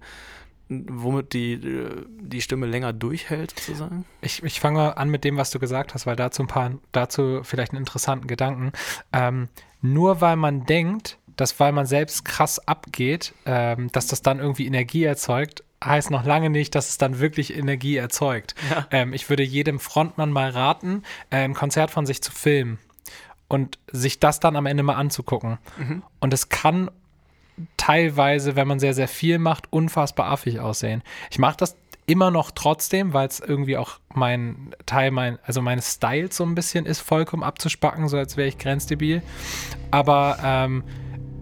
womit 0.69 1.33
die, 1.33 1.53
äh, 1.53 2.05
die 2.21 2.41
Stimme 2.41 2.65
länger 2.65 2.93
durchhält, 2.93 3.57
sozusagen? 3.59 4.05
Ich, 4.21 4.43
ich 4.43 4.59
fange 4.59 4.77
mal 4.79 4.89
an 4.91 5.09
mit 5.09 5.23
dem, 5.23 5.37
was 5.37 5.51
du 5.51 5.59
gesagt 5.59 5.93
hast, 5.93 6.05
weil 6.05 6.15
dazu 6.15 6.41
ein 6.43 6.47
paar, 6.47 6.71
dazu 6.91 7.41
vielleicht 7.43 7.71
einen 7.73 7.79
interessanten 7.79 8.27
Gedanken. 8.27 8.71
Ähm, 9.11 9.49
nur 9.83 10.21
weil 10.21 10.37
man 10.37 10.65
denkt, 10.65 11.19
dass 11.35 11.59
weil 11.59 11.71
man 11.71 11.85
selbst 11.85 12.25
krass 12.25 12.67
abgeht, 12.67 13.33
ähm, 13.45 13.91
dass 13.91 14.07
das 14.07 14.21
dann 14.21 14.39
irgendwie 14.39 14.65
Energie 14.65 15.03
erzeugt, 15.03 15.63
heißt 15.83 16.09
noch 16.09 16.23
lange 16.25 16.49
nicht, 16.49 16.73
dass 16.75 16.89
es 16.89 16.97
dann 16.97 17.19
wirklich 17.19 17.55
Energie 17.55 17.97
erzeugt. 17.97 18.55
Ja. 18.69 18.87
Ähm, 18.91 19.13
ich 19.13 19.29
würde 19.29 19.43
jedem 19.43 19.79
Frontmann 19.79 20.31
mal 20.31 20.49
raten, 20.49 21.03
äh, 21.29 21.37
ein 21.37 21.53
Konzert 21.53 21.91
von 21.91 22.05
sich 22.05 22.21
zu 22.21 22.31
filmen 22.31 22.79
und 23.47 23.77
sich 23.91 24.19
das 24.19 24.39
dann 24.39 24.55
am 24.55 24.65
Ende 24.65 24.83
mal 24.83 24.95
anzugucken. 24.95 25.57
Und 26.19 26.33
es 26.33 26.49
kann 26.49 26.89
teilweise, 27.77 28.55
wenn 28.55 28.67
man 28.67 28.79
sehr, 28.79 28.93
sehr 28.93 29.07
viel 29.07 29.37
macht, 29.37 29.71
unfassbar 29.71 30.27
affig 30.27 30.59
aussehen. 30.59 31.03
Ich 31.29 31.39
mache 31.39 31.57
das 31.57 31.75
immer 32.05 32.31
noch 32.31 32.51
trotzdem, 32.51 33.13
weil 33.13 33.27
es 33.27 33.39
irgendwie 33.39 33.77
auch 33.77 33.99
mein 34.13 34.73
Teil, 34.85 35.11
mein, 35.11 35.39
also 35.43 35.61
meines 35.61 35.93
Styles 35.93 36.35
so 36.35 36.43
ein 36.43 36.55
bisschen 36.55 36.85
ist, 36.85 36.99
vollkommen 36.99 37.43
abzuspacken, 37.43 38.07
so 38.07 38.17
als 38.17 38.37
wäre 38.37 38.47
ich 38.47 38.57
grenzdebil. 38.57 39.21
Aber 39.91 40.37
ähm, 40.43 40.83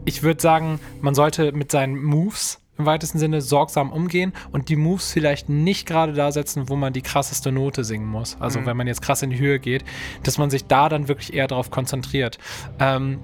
ich 0.05 0.23
würde 0.23 0.41
sagen, 0.41 0.79
man 1.01 1.15
sollte 1.15 1.51
mit 1.51 1.71
seinen 1.71 2.01
Moves 2.01 2.59
im 2.77 2.85
weitesten 2.85 3.19
Sinne 3.19 3.41
sorgsam 3.41 3.91
umgehen 3.91 4.33
und 4.51 4.69
die 4.69 4.75
Moves 4.75 5.11
vielleicht 5.11 5.49
nicht 5.49 5.87
gerade 5.87 6.13
da 6.13 6.31
setzen, 6.31 6.69
wo 6.69 6.75
man 6.75 6.93
die 6.93 7.01
krasseste 7.01 7.51
Note 7.51 7.83
singen 7.83 8.07
muss. 8.07 8.37
Also 8.39 8.65
wenn 8.65 8.75
man 8.75 8.87
jetzt 8.87 9.01
krass 9.01 9.21
in 9.21 9.29
die 9.29 9.39
Höhe 9.39 9.59
geht, 9.59 9.83
dass 10.23 10.37
man 10.37 10.49
sich 10.49 10.65
da 10.65 10.89
dann 10.89 11.07
wirklich 11.07 11.33
eher 11.33 11.47
darauf 11.47 11.69
konzentriert. 11.69 12.39
Ähm, 12.79 13.19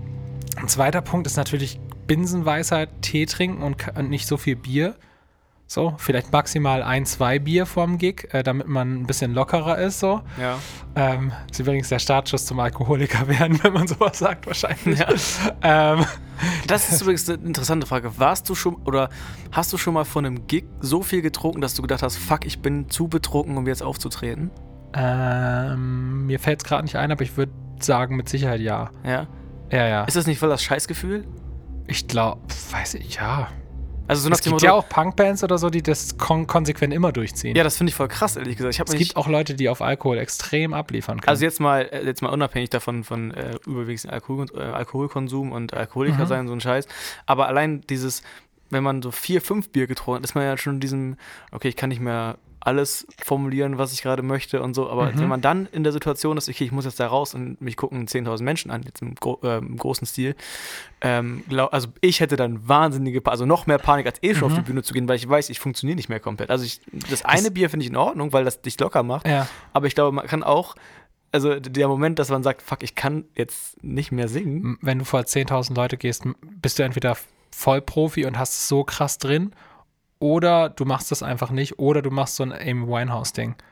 ein 0.56 0.68
zweiter 0.68 1.02
Punkt 1.02 1.28
ist 1.28 1.38
natürlich 1.38 1.80
Binsenweisheit, 2.08 2.90
Tee 3.02 3.26
trinken 3.26 3.64
und, 3.64 3.96
und 3.96 4.10
nicht 4.10 4.28
so 4.28 4.38
viel 4.38 4.56
Bier. 4.56 4.96
So, 5.70 5.96
vielleicht 5.98 6.32
maximal 6.32 6.82
ein, 6.82 7.06
zwei 7.06 7.40
Bier 7.40 7.66
vorm 7.66 7.98
Gig, 7.98 8.30
äh, 8.32 8.42
damit 8.42 8.68
man 8.68 9.02
ein 9.02 9.06
bisschen 9.06 9.34
lockerer 9.34 9.78
ist. 9.78 10.00
So. 10.00 10.22
Ja. 10.40 10.60
Ähm, 10.96 11.34
ist 11.52 11.60
übrigens 11.60 11.90
der 11.90 12.00
Startschuss 12.00 12.46
zum 12.46 12.60
Alkoholiker 12.62 13.28
werden, 13.28 13.62
wenn 13.62 13.74
man 13.74 13.86
sowas 13.86 14.18
sagt, 14.18 14.48
wahrscheinlich. 14.48 14.98
Ja. 14.98 15.10
Ähm, 15.62 16.06
Das 16.68 16.90
ist 16.90 17.02
übrigens 17.04 17.30
eine 17.30 17.44
interessante 17.44 17.86
Frage. 17.86 18.18
Warst 18.18 18.48
du 18.50 18.56
schon 18.56 18.76
oder 18.86 19.10
hast 19.52 19.74
du 19.74 19.78
schon 19.78 19.94
mal 19.94 20.06
von 20.06 20.26
einem 20.26 20.48
Gig 20.48 20.64
so 20.80 21.02
viel 21.04 21.22
getrunken, 21.22 21.60
dass 21.60 21.74
du 21.74 21.82
gedacht 21.82 22.02
hast, 22.02 22.16
fuck, 22.16 22.46
ich 22.46 22.62
bin 22.62 22.90
zu 22.90 23.10
betrunken, 23.10 23.58
um 23.58 23.68
jetzt 23.68 23.84
aufzutreten? 23.84 24.52
ähm, 24.94 26.26
mir 26.26 26.40
fällt 26.40 26.62
es 26.64 26.68
gerade 26.68 26.84
nicht 26.84 26.96
ein, 26.96 27.12
aber 27.12 27.22
ich 27.22 27.36
würde 27.38 27.52
sagen, 27.80 28.16
mit 28.16 28.30
Sicherheit 28.30 28.62
ja. 28.62 28.90
Ja. 29.04 29.28
Ja, 29.70 29.88
ja. 29.88 30.04
Ist 30.06 30.16
das 30.16 30.28
nicht 30.28 30.40
voll 30.40 30.50
das 30.50 30.64
Scheißgefühl? 30.64 31.28
Ich 31.88 32.08
glaube, 32.08 32.42
weiß 32.72 32.96
ich, 32.96 33.16
ja. 33.16 33.50
Also 34.08 34.22
so 34.24 34.30
nach 34.30 34.38
Es 34.38 34.42
gibt 34.44 34.54
Motto, 34.54 34.66
ja 34.66 34.74
auch 34.74 34.88
Punkbands 34.88 35.44
oder 35.44 35.58
so, 35.58 35.70
die 35.70 35.84
das 35.84 36.18
kon 36.18 36.48
konsequent 36.48 36.94
immer 36.94 37.12
durchziehen. 37.12 37.56
ja, 37.56 37.64
das 37.64 37.78
finde 37.78 37.90
ich 37.90 37.96
voll 37.96 38.08
krass, 38.08 38.36
ehrlich 38.38 38.56
gesagt. 38.58 38.80
Es 38.90 38.96
gibt 38.96 39.16
auch 39.18 39.28
Leute, 39.28 39.54
die 39.54 39.68
auf 39.70 39.82
Alkohol 39.82 40.18
extrem 40.18 40.74
abliefern 40.74 41.20
können. 41.20 41.30
Also 41.30 41.44
jetzt 41.44 41.60
mal, 41.60 41.82
äh, 41.92 42.06
jetzt 42.06 42.22
mal 42.22 42.30
unabhängig 42.30 42.70
davon 42.70 43.04
von 43.04 43.32
äh, 43.32 43.56
überwiegend 43.66 44.12
Alkohol, 44.12 44.46
äh, 44.56 44.62
Alkoholkonsum 44.62 45.52
und 45.52 45.74
Alkoholiker 45.74 46.24
Mhm. 46.24 46.28
sein 46.28 46.48
so 46.48 46.54
ein 46.54 46.62
Scheiß. 46.62 46.88
Aber 47.26 47.48
allein 47.48 47.82
dieses, 47.90 48.24
wenn 48.70 48.84
man 48.84 49.02
so 49.02 49.12
vier, 49.12 49.42
fünf 49.42 49.70
Bier 49.70 49.88
getrunken 49.88 50.20
hat, 50.20 50.24
ist 50.26 50.36
man 50.36 50.44
ja 50.46 50.58
schon 50.58 50.76
in 50.76 50.80
diesem, 50.80 51.18
okay, 51.52 51.68
ich 51.68 51.76
kann 51.76 51.90
nicht 51.90 52.02
mehr 52.02 52.38
alles 52.68 53.08
formulieren, 53.24 53.78
was 53.78 53.94
ich 53.94 54.02
gerade 54.02 54.22
möchte 54.24 54.62
und 54.62 54.74
so. 54.74 54.90
Aber 54.90 55.12
Mhm. 55.12 55.20
wenn 55.20 55.28
man 55.30 55.42
dann 55.42 55.66
in 55.72 55.84
der 55.84 55.94
Situation 55.94 56.38
ist, 56.38 56.50
okay, 56.50 56.66
ich 56.66 56.72
muss 56.74 56.84
jetzt 56.86 57.00
da 57.00 57.08
raus 57.08 57.34
und 57.34 57.62
mich 57.62 57.78
gucken 57.78 58.06
10.000 58.08 58.44
Menschen 58.44 58.70
an, 58.72 58.84
jetzt 58.84 59.02
im, 59.02 59.16
gro 59.16 59.40
äh, 59.44 59.58
im 59.60 59.78
großen 59.78 60.06
Stil. 60.06 60.36
Ähm, 61.00 61.44
glaub, 61.48 61.74
also 61.74 61.88
ich 62.02 62.20
hätte 62.20 62.36
dann 62.36 62.68
wahnsinnige, 62.68 63.22
Pa- 63.22 63.32
also 63.32 63.46
noch 63.46 63.68
mehr 63.68 63.78
Panik, 63.78 64.06
als 64.06 64.22
eh 64.22 64.36
schon 64.36 64.44
auf 64.52 64.54
die 64.56 64.62
Bühne 64.62 64.84
zu 64.84 64.94
gehen, 64.94 65.08
weil 65.08 65.16
ich 65.16 65.28
weiß, 65.30 65.50
ich 65.50 65.60
funktioniere 65.60 65.96
nicht 65.96 66.10
mehr 66.10 66.20
komplett. 66.20 66.50
Also 66.50 66.66
ich, 66.66 66.82
das 67.10 67.24
eine 67.24 67.52
Bier 67.52 67.70
finde 67.70 67.86
ich 67.86 67.90
in 67.90 67.96
Ordnung, 67.98 68.34
weil 68.34 68.44
das 68.44 68.62
dich 68.62 68.80
locker 68.80 69.04
macht. 69.04 69.28
ja. 69.28 69.48
Aber 69.74 69.88
ich 69.88 69.96
glaube, 69.96 70.12
man 70.14 70.28
kann 70.28 70.44
auch, 70.44 70.76
also 71.32 71.60
der 71.60 71.88
Moment, 71.88 72.20
dass 72.20 72.30
man 72.30 72.44
sagt, 72.44 72.62
fuck, 72.62 72.84
ich 72.84 72.96
kann 72.96 73.26
jetzt 73.36 73.82
nicht 73.84 74.12
mehr 74.12 74.28
singen. 74.28 74.78
Wenn 74.82 75.00
du 75.00 75.06
vor 75.06 75.22
10.000 75.22 75.76
Leute 75.76 75.98
gehst, 75.98 76.24
bist 76.62 76.80
du 76.80 76.84
entweder 76.84 77.16
Vollprofi 77.52 78.26
und 78.26 78.38
hast 78.38 78.54
es 78.54 78.68
so 78.68 78.84
krass 78.84 79.18
drin 79.20 79.52
oder 80.20 80.70
du 80.70 80.86
machst 80.86 81.12
es 81.12 81.24
einfach 81.24 81.52
nicht 81.52 81.80
oder 81.80 82.02
du 82.02 82.12
machst 82.12 82.36
so 82.36 82.44
ein 82.44 82.52
Amy 82.54 82.88
Winehouse-Ding. 82.88 83.56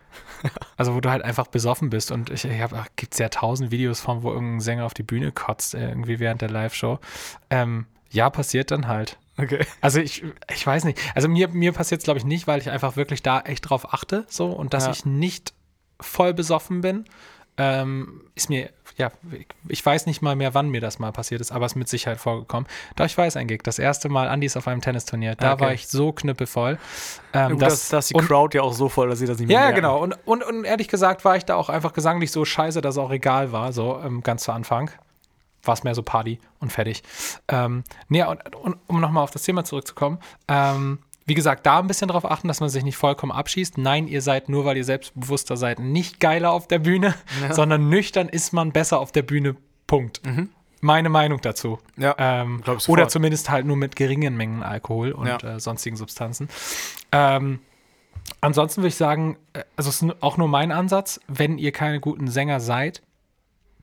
Also 0.78 0.96
wo 0.96 1.02
du 1.02 1.10
halt 1.10 1.24
einfach 1.24 1.48
besoffen 1.48 1.90
bist 1.90 2.10
und 2.12 2.30
ich, 2.30 2.46
ich 2.46 2.62
habe, 2.62 2.86
gibt 2.96 3.14
es 3.14 3.20
ja 3.20 3.28
tausend 3.30 3.72
Videos 3.72 4.00
von, 4.00 4.24
wo 4.24 4.32
irgendein 4.32 4.62
Sänger 4.62 4.86
auf 4.86 4.94
die 4.94 5.04
Bühne 5.04 5.32
kotzt, 5.34 5.74
äh, 5.76 5.90
irgendwie 5.90 6.20
während 6.20 6.42
der 6.42 6.50
Live-Show. 6.50 7.00
Ähm, 7.50 7.86
ja, 8.12 8.30
passiert 8.30 8.72
dann 8.72 8.88
halt. 8.88 9.18
Okay. 9.38 9.66
Also 9.82 10.00
ich, 10.00 10.24
ich 10.54 10.66
weiß 10.66 10.86
nicht. 10.86 11.00
Also 11.16 11.28
mir, 11.28 11.50
mir 11.50 11.74
passiert 11.74 12.00
es, 12.00 12.06
glaube 12.06 12.20
ich, 12.20 12.26
nicht, 12.26 12.48
weil 12.48 12.62
ich 12.62 12.70
einfach 12.70 12.96
wirklich 12.96 13.24
da 13.24 13.42
echt 13.42 13.70
drauf 13.70 13.94
achte 13.94 14.26
so 14.30 14.52
und 14.52 14.74
dass 14.74 14.86
Ja. 14.86 14.92
ich 14.92 15.06
nicht 15.06 15.54
voll 16.00 16.34
besoffen 16.34 16.80
bin. 16.82 17.04
Ähm, 17.58 18.22
ist 18.36 18.50
mir, 18.50 18.70
ja, 18.98 19.12
ich, 19.68 19.86
weiß 19.86 20.06
nicht 20.06 20.22
mal 20.22 20.36
mehr, 20.36 20.54
wann 20.54 20.70
mir 20.70 20.80
das 20.82 21.00
mal 21.00 21.12
passiert 21.12 21.42
ist, 21.42 21.52
aber 21.52 21.66
es 21.66 21.74
ist 21.74 21.76
mit 21.76 21.90
Sicherheit 21.90 22.20
vorgekommen. 22.20 22.68
Doch, 22.96 23.06
ich 23.06 23.18
weiß 23.18 23.36
ein 23.38 23.48
Gig. 23.48 23.62
Das 23.64 23.78
erste 23.78 24.08
Mal 24.10 24.30
Andis 24.30 24.56
auf 24.56 24.68
einem 24.68 24.82
Tennisturnier. 24.82 25.36
Da 25.36 25.54
Okay. 25.54 25.64
war 25.64 25.74
ich 25.74 25.88
so 25.88 26.12
knüppelvoll. 26.14 26.78
Ähm, 27.34 27.54
Und 27.54 27.62
das, 27.62 27.90
das 27.90 28.12
ist 28.12 28.20
die 28.20 28.26
Crowd 28.26 28.58
ja 28.58 28.64
auch 28.64 28.74
so 28.74 28.88
voll, 28.88 29.10
dass 29.10 29.20
sie 29.20 29.26
das 29.28 29.38
nicht 29.40 29.48
mehr 29.50 29.60
ja, 29.60 29.66
ja, 29.70 29.72
genau. 29.76 30.02
Und, 30.02 30.16
und, 30.26 30.44
und 30.44 30.64
ehrlich 30.64 30.88
gesagt 30.88 31.26
war 31.26 31.36
ich 31.36 31.46
da 31.46 31.56
auch 31.56 31.70
einfach 31.70 31.94
gesanglich 31.94 32.32
so 32.32 32.46
scheiße, 32.46 32.82
dass 32.82 32.96
es 32.96 32.98
auch 33.00 33.12
egal 33.12 33.52
war, 33.52 33.74
so 33.74 34.00
ähm, 34.04 34.22
ganz 34.24 34.44
zu 34.44 34.52
Anfang. 34.52 34.90
War 35.64 35.74
es 35.74 35.84
mehr 35.84 35.96
so 35.96 36.04
Party 36.04 36.40
und 36.60 36.72
fertig. 36.72 37.04
Ähm, 37.48 37.84
nee, 38.08 38.24
und, 38.24 38.56
und 38.56 38.78
um 38.88 39.02
nochmal 39.02 39.24
auf 39.24 39.32
das 39.32 39.42
Thema 39.42 39.64
zurückzukommen, 39.64 40.20
ähm, 40.48 41.00
wie 41.26 41.34
gesagt, 41.34 41.66
da 41.66 41.80
ein 41.80 41.88
bisschen 41.88 42.08
drauf 42.08 42.24
achten, 42.30 42.48
dass 42.48 42.60
man 42.60 42.70
sich 42.70 42.84
nicht 42.84 42.98
vollkommen 42.98 43.32
abschießt. 43.32 43.78
Nein, 43.78 44.08
ihr 44.08 44.22
seid 44.22 44.48
nur, 44.50 44.64
weil 44.66 44.78
ihr 44.78 44.84
selbstbewusster 44.84 45.58
seid, 45.58 45.80
nicht 45.80 46.20
geiler 46.20 46.52
auf 46.52 46.68
der 46.68 46.80
Bühne, 46.80 47.16
sondern 47.52 47.90
nüchtern 47.90 48.30
ist 48.30 48.54
man 48.54 48.72
besser 48.72 49.00
auf 49.00 49.12
der 49.12 49.24
Bühne. 49.24 49.56
Punkt. 49.88 50.22
Meine 50.82 51.10
Meinung 51.10 51.42
dazu. 51.42 51.80
Ja, 51.98 52.16
Ähm, 52.18 52.64
oder 52.88 53.08
zumindest 53.08 53.50
halt 53.50 53.66
nur 53.66 53.76
mit 53.78 53.96
geringen 53.96 54.36
Mengen 54.38 54.62
Alkohol 54.64 55.12
und 55.12 55.28
Ja. 55.28 55.38
äh, 55.38 55.60
sonstigen 55.60 55.96
Substanzen. 55.96 56.50
Ähm, 57.12 57.60
ansonsten 58.42 58.82
würde 58.82 58.90
ich 58.90 58.96
sagen, 58.96 59.38
äh, 59.54 59.64
also 59.76 59.90
es 59.90 60.02
ist 60.02 60.16
auch 60.24 60.38
nur 60.38 60.48
mein 60.48 60.72
Ansatz, 60.72 61.20
wenn 61.28 61.58
ihr 61.58 61.72
keine 61.72 62.00
guten 62.00 62.28
Sänger 62.28 62.60
seid, 62.60 63.02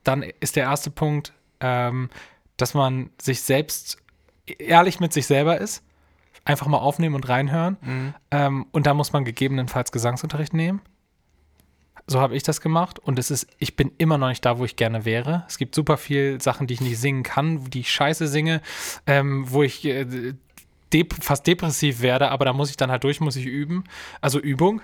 dann 0.03 0.23
ist 0.39 0.55
der 0.55 0.63
erste 0.63 0.91
Punkt, 0.91 1.33
ähm, 1.61 2.09
dass 2.57 2.73
man 2.73 3.09
sich 3.21 3.41
selbst 3.41 3.97
ehrlich 4.45 4.99
mit 4.99 5.13
sich 5.13 5.25
selber 5.25 5.57
ist. 5.59 5.83
Einfach 6.45 6.67
mal 6.67 6.77
aufnehmen 6.79 7.15
und 7.15 7.27
reinhören. 7.29 7.77
Mhm. 7.81 8.13
Ähm, 8.31 8.65
und 8.71 8.85
da 8.85 8.93
muss 8.93 9.13
man 9.13 9.23
gegebenenfalls 9.25 9.91
Gesangsunterricht 9.91 10.53
nehmen. 10.53 10.81
So 12.05 12.19
habe 12.19 12.35
ich 12.35 12.43
das 12.43 12.59
gemacht 12.59 12.99
und 12.99 13.17
es 13.17 13.31
ist, 13.31 13.47
ich 13.59 13.77
bin 13.77 13.91
immer 13.97 14.17
noch 14.17 14.27
nicht 14.27 14.43
da, 14.43 14.59
wo 14.59 14.65
ich 14.65 14.75
gerne 14.75 15.05
wäre. 15.05 15.45
Es 15.47 15.57
gibt 15.57 15.73
super 15.73 15.95
viel 15.95 16.41
Sachen, 16.41 16.67
die 16.67 16.73
ich 16.73 16.81
nicht 16.81 16.99
singen 16.99 17.23
kann, 17.23 17.69
die 17.69 17.79
ich 17.79 17.91
scheiße 17.93 18.27
singe, 18.27 18.61
ähm, 19.07 19.45
wo 19.49 19.63
ich 19.63 19.85
äh, 19.85 20.33
dep 20.91 21.13
fast 21.23 21.47
depressiv 21.47 22.01
werde, 22.01 22.29
aber 22.29 22.43
da 22.43 22.51
muss 22.51 22.69
ich 22.69 22.75
dann 22.77 22.91
halt 22.91 23.05
durch, 23.05 23.21
muss 23.21 23.37
ich 23.37 23.45
üben. 23.45 23.85
Also 24.19 24.37
Übung. 24.39 24.81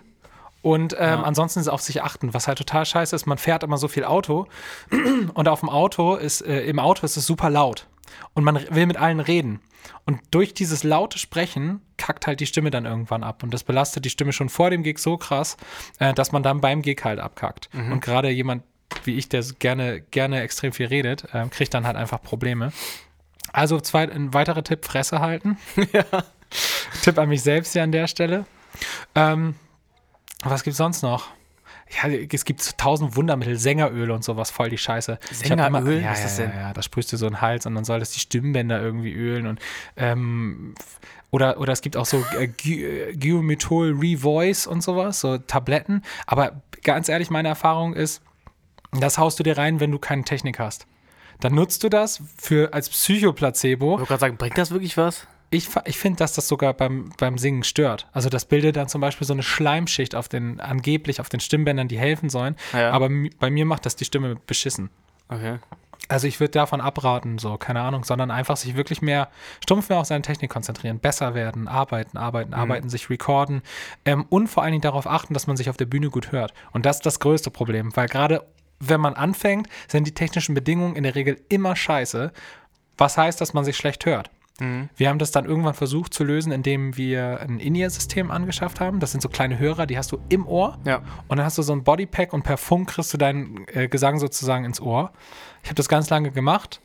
Und 0.62 0.94
ähm, 0.94 1.00
Ja. 1.00 1.22
ansonsten 1.24 1.60
ist 1.60 1.68
auf 1.68 1.82
sich 1.82 2.04
achten, 2.04 2.34
was 2.34 2.48
halt 2.48 2.58
total 2.58 2.86
scheiße 2.86 3.14
ist, 3.16 3.26
man 3.26 3.38
fährt 3.38 3.64
immer 3.64 3.78
so 3.78 3.90
viel 3.90 4.06
Auto 4.06 4.48
und 5.34 5.48
auf 5.50 5.60
dem 5.60 5.70
Auto 5.70 6.16
ist, 6.16 6.40
äh, 6.42 6.62
im 6.62 6.80
Auto 6.80 7.06
ist 7.06 7.18
es 7.18 7.26
super 7.26 7.50
laut 7.50 7.88
und 8.34 8.44
man 8.44 8.60
will 8.70 8.86
mit 8.86 8.98
allen 8.98 9.20
reden. 9.20 9.62
Und 10.06 10.20
durch 10.32 10.54
dieses 10.54 10.84
laute 10.84 11.18
Sprechen 11.18 11.82
kackt 11.98 12.28
halt 12.28 12.40
die 12.40 12.46
Stimme 12.46 12.72
dann 12.72 12.86
irgendwann 12.86 13.24
ab. 13.24 13.44
Und 13.44 13.54
das 13.54 13.64
belastet 13.64 14.06
die 14.06 14.10
Stimme 14.10 14.34
schon 14.34 14.50
vor 14.50 14.70
dem 14.70 14.84
Gig 14.84 15.00
so 15.00 15.18
krass, 15.18 15.58
äh, 16.00 16.14
dass 16.14 16.32
man 16.32 16.44
dann 16.44 16.62
beim 16.62 16.82
Gig 16.82 17.02
halt 17.04 17.20
abkackt. 17.20 17.70
Und 17.74 18.02
gerade 18.02 18.30
jemand 18.30 18.64
wie 19.04 19.16
ich, 19.16 19.30
der 19.30 19.44
gerne, 19.60 20.02
gerne 20.02 20.42
extrem 20.42 20.74
viel 20.74 20.88
redet, 20.88 21.26
äh, 21.34 21.48
kriegt 21.50 21.74
dann 21.74 21.86
halt 21.86 21.96
einfach 21.96 22.22
Probleme. 22.22 22.72
Also 23.52 23.80
zwei, 23.80 24.10
ein 24.10 24.34
weiterer 24.34 24.64
Tipp, 24.64 24.86
Fresse 24.86 25.20
halten. 25.20 25.58
Tipp 27.04 27.18
an 27.18 27.30
mich 27.30 27.42
selbst 27.42 27.74
hier 27.74 27.84
an 27.84 27.92
der 27.92 28.08
Stelle. 28.08 28.46
Ähm, 29.16 29.56
was 30.44 30.64
gibt's 30.64 30.78
sonst 30.78 31.02
noch? 31.02 31.28
Ja, 31.92 32.08
es 32.10 32.46
gibt 32.46 32.78
tausend 32.78 33.16
Wundermittel, 33.16 33.58
Sängeröl 33.58 34.12
und 34.12 34.24
sowas, 34.24 34.52
voll 34.52 34.70
die 34.70 34.78
Scheiße. 34.78 35.18
Sängeröl? 35.32 36.02
ja, 36.02 36.14
ja, 36.14 36.24
das? 36.24 36.38
Ja, 36.38 36.46
ja, 36.54 36.74
da 36.74 36.82
sprühst 36.84 37.12
du 37.12 37.18
so 37.18 37.26
einen 37.26 37.42
Hals 37.42 37.66
und 37.66 37.74
dann 37.76 37.84
soll 37.84 38.00
das 38.00 38.12
die 38.12 38.20
Stimmbänder 38.20 38.80
irgendwie 38.80 39.12
ölen 39.12 39.48
und 39.48 39.60
ähm, 39.98 40.76
oder, 41.32 41.60
oder 41.60 41.74
es 41.74 41.82
gibt 41.82 41.98
auch 41.98 42.06
so 42.06 42.24
äh, 42.38 42.48
Gy- 42.48 42.84
äh, 42.84 43.14
Revoice 44.00 44.68
und 44.68 44.82
sowas, 44.82 45.20
so 45.20 45.38
Tabletten. 45.40 46.04
Aber 46.28 46.62
ganz 46.84 47.10
ehrlich, 47.10 47.30
meine 47.30 47.48
Erfahrung 47.50 47.94
ist, 47.94 48.22
das 48.92 49.18
haust 49.18 49.40
du 49.40 49.44
dir 49.44 49.58
rein, 49.58 49.80
wenn 49.80 49.92
du 49.92 50.00
keine 50.00 50.24
Technik 50.24 50.58
hast. 50.60 50.88
Dann 51.40 51.54
nutzt 51.56 51.84
du 51.84 51.90
das 51.90 52.22
für 52.38 52.74
als 52.74 52.90
Psychoplacebo. 52.90 53.94
Ich 53.94 54.00
wollte 54.00 54.08
gerade 54.08 54.20
sagen, 54.20 54.38
bringt 54.38 54.58
das 54.58 54.72
wirklich 54.72 54.98
was? 54.98 55.28
Ich, 55.52 55.70
ich 55.86 55.98
finde, 55.98 56.18
dass 56.18 56.34
das 56.34 56.48
sogar 56.48 56.74
beim, 56.74 57.12
beim 57.18 57.38
Singen 57.38 57.64
stört. 57.64 58.08
Also 58.12 58.30
das 58.30 58.46
bildet 58.46 58.76
dann 58.76 58.88
zum 58.88 59.02
Beispiel 59.02 59.26
so 59.26 59.34
eine 59.34 59.44
Schleimschicht 59.44 60.14
auf 60.14 60.28
den, 60.28 60.60
angeblich 60.60 61.20
auf 61.20 61.30
den 61.30 61.40
Stimmbändern, 61.40 61.88
die 61.88 61.98
helfen 61.98 62.30
sollen. 62.30 62.56
Ja. 62.74 62.92
Aber 62.92 63.10
bei 63.40 63.50
mir 63.50 63.66
macht 63.66 63.86
das 63.86 63.96
die 63.96 64.06
Stimme 64.06 64.36
beschissen. 64.46 64.90
Okay. 65.28 65.58
Also 66.08 66.28
ich 66.28 66.40
würde 66.40 66.52
davon 66.52 66.82
abraten, 66.82 67.38
so, 67.38 67.58
keine 67.58 67.82
Ahnung, 67.82 68.04
sondern 68.04 68.32
einfach 68.32 68.58
sich 68.58 68.76
wirklich 68.76 69.02
mehr, 69.02 69.30
stumpf 69.64 69.90
mehr 69.90 70.00
auf 70.00 70.08
seine 70.08 70.22
Technik 70.22 70.50
konzentrieren, 70.50 71.00
besser 71.00 71.36
werden, 71.36 71.68
arbeiten, 71.68 72.18
arbeiten, 72.18 72.54
arbeiten, 72.54 72.90
sich 72.90 73.10
recorden 73.10 73.62
ähm, 74.06 74.26
und 74.30 74.48
vor 74.48 74.64
allen 74.64 74.72
Dingen 74.72 74.82
darauf 74.82 75.08
achten, 75.08 75.34
dass 75.34 75.46
man 75.46 75.58
sich 75.58 75.70
auf 75.70 75.78
der 75.78 75.86
Bühne 75.86 76.10
gut 76.10 76.32
hört. 76.32 76.54
Und 76.72 76.86
das 76.86 76.98
ist 76.98 77.06
das 77.06 77.20
größte 77.20 77.52
Problem, 77.52 77.96
weil 77.96 78.08
gerade 78.08 78.44
wenn 78.80 79.02
man 79.02 79.14
anfängt, 79.14 79.68
sind 79.88 80.08
die 80.08 80.14
technischen 80.14 80.56
Bedingungen 80.56 80.96
in 80.96 81.04
der 81.04 81.16
Regel 81.16 81.40
immer 81.50 81.76
scheiße, 81.76 82.32
was 82.98 83.18
heißt, 83.18 83.40
dass 83.40 83.54
man 83.54 83.66
sich 83.66 83.78
schlecht 83.78 84.06
hört. 84.06 84.32
Mhm. 84.60 84.90
Wir 84.96 85.10
haben 85.10 85.20
das 85.20 85.32
dann 85.32 85.46
irgendwann 85.46 85.74
versucht 85.74 86.14
zu 86.14 86.24
lösen, 86.24 86.52
indem 86.52 86.98
wir 86.98 87.40
ein 87.42 87.60
In-Ear-System 87.60 88.32
angeschafft 88.32 88.80
haben. 88.80 89.00
Das 89.00 89.12
sind 89.12 89.22
so 89.22 89.30
kleine 89.30 89.60
Hörer, 89.60 89.86
die 89.86 89.98
hast 89.98 90.12
du 90.12 90.20
im 90.30 90.48
Ohr. 90.48 90.78
Ja. 90.86 91.02
Und 91.28 91.38
dann 91.38 91.46
hast 91.46 91.58
du 91.58 91.62
so 91.62 91.74
ein 91.74 91.84
Bodypack 91.84 92.34
und 92.34 92.44
per 92.44 92.58
Funk 92.58 92.90
kriegst 92.90 93.14
du 93.14 93.18
deinen 93.18 93.66
äh, 93.74 93.88
Gesang 93.88 94.20
sozusagen 94.20 94.66
ins 94.66 94.82
Ohr. 94.82 95.12
Ich 95.64 95.70
habe 95.70 95.76
das 95.76 95.90
ganz 95.90 96.10
lange 96.10 96.32
gemacht 96.32 96.82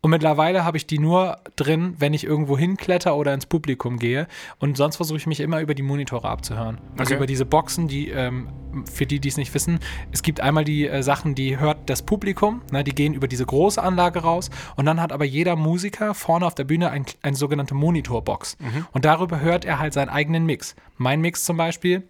und 0.00 0.10
mittlerweile 0.10 0.64
habe 0.64 0.76
ich 0.76 0.86
die 0.86 0.98
nur 1.00 1.38
drin, 1.56 1.94
wenn 1.98 2.14
ich 2.14 2.22
irgendwo 2.24 2.56
hinkletter 2.56 3.16
oder 3.16 3.34
ins 3.34 3.46
Publikum 3.46 3.98
gehe. 3.98 4.28
Und 4.58 4.76
sonst 4.76 4.96
versuche 4.96 5.18
ich 5.18 5.26
mich 5.26 5.40
immer 5.40 5.60
über 5.60 5.74
die 5.74 5.82
Monitore 5.82 6.28
abzuhören. 6.28 6.78
Also 6.96 7.08
Okay. 7.10 7.16
über 7.16 7.26
diese 7.26 7.44
Boxen, 7.44 7.88
die, 7.88 8.08
ähm, 8.10 8.48
für 8.92 9.06
die, 9.06 9.18
die 9.18 9.28
es 9.28 9.36
nicht 9.36 9.52
wissen, 9.54 9.80
es 10.12 10.22
gibt 10.22 10.40
einmal 10.40 10.64
die 10.64 10.86
äh, 10.86 11.02
Sachen, 11.02 11.34
die 11.34 11.58
hört 11.58 11.90
das 11.90 12.02
Publikum, 12.02 12.62
ne, 12.70 12.84
die 12.84 12.94
gehen 12.94 13.12
über 13.12 13.26
diese 13.26 13.44
große 13.44 13.82
Anlage 13.82 14.20
raus. 14.20 14.50
Und 14.76 14.86
dann 14.86 15.00
hat 15.00 15.12
aber 15.12 15.24
jeder 15.24 15.56
Musiker 15.56 16.14
vorne 16.14 16.46
auf 16.46 16.54
der 16.54 16.64
Bühne 16.64 16.90
ein, 16.90 17.04
eine 17.22 17.36
sogenannte 17.36 17.74
Monitorbox. 17.74 18.56
Und 18.92 19.04
darüber 19.04 19.40
hört 19.40 19.64
er 19.64 19.78
halt 19.80 19.94
seinen 19.94 20.10
eigenen 20.10 20.46
Mix. 20.46 20.76
Mein 20.96 21.20
Mix 21.20 21.44
zum 21.44 21.56
Beispiel, 21.56 22.04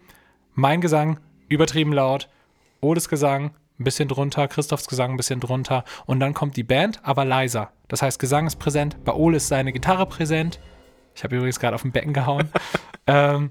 mein 0.55 0.81
Gesang, 0.83 1.21
übertrieben 1.49 1.93
laut, 1.95 2.29
Odes 2.81 3.09
Gesang, 3.09 3.53
ein 3.79 3.85
bisschen 3.85 4.09
drunter, 4.09 4.49
Christophs 4.49 4.87
Gesang 4.87 5.13
ein 5.13 5.17
bisschen 5.17 5.41
drunter 5.41 5.85
und 6.07 6.21
dann 6.21 6.35
kommt 6.35 6.57
die 6.57 6.65
Band, 6.65 7.01
aber 7.03 7.25
leiser. 7.25 7.71
Das 7.89 8.03
heißt, 8.03 8.19
Gesang 8.19 8.47
ist 8.47 8.57
präsent, 8.57 9.05
bei 9.05 9.13
Ole 9.13 9.37
ist 9.37 9.49
seine 9.49 9.73
Gitarre 9.73 10.07
präsent. 10.07 10.61
Ich 11.15 11.25
habe 11.25 11.37
übrigens 11.37 11.59
gerade 11.59 11.75
auf 11.75 11.83
dem 11.83 11.93
Becken 11.93 12.13
gehauen. 12.13 12.49
ähm, 13.07 13.51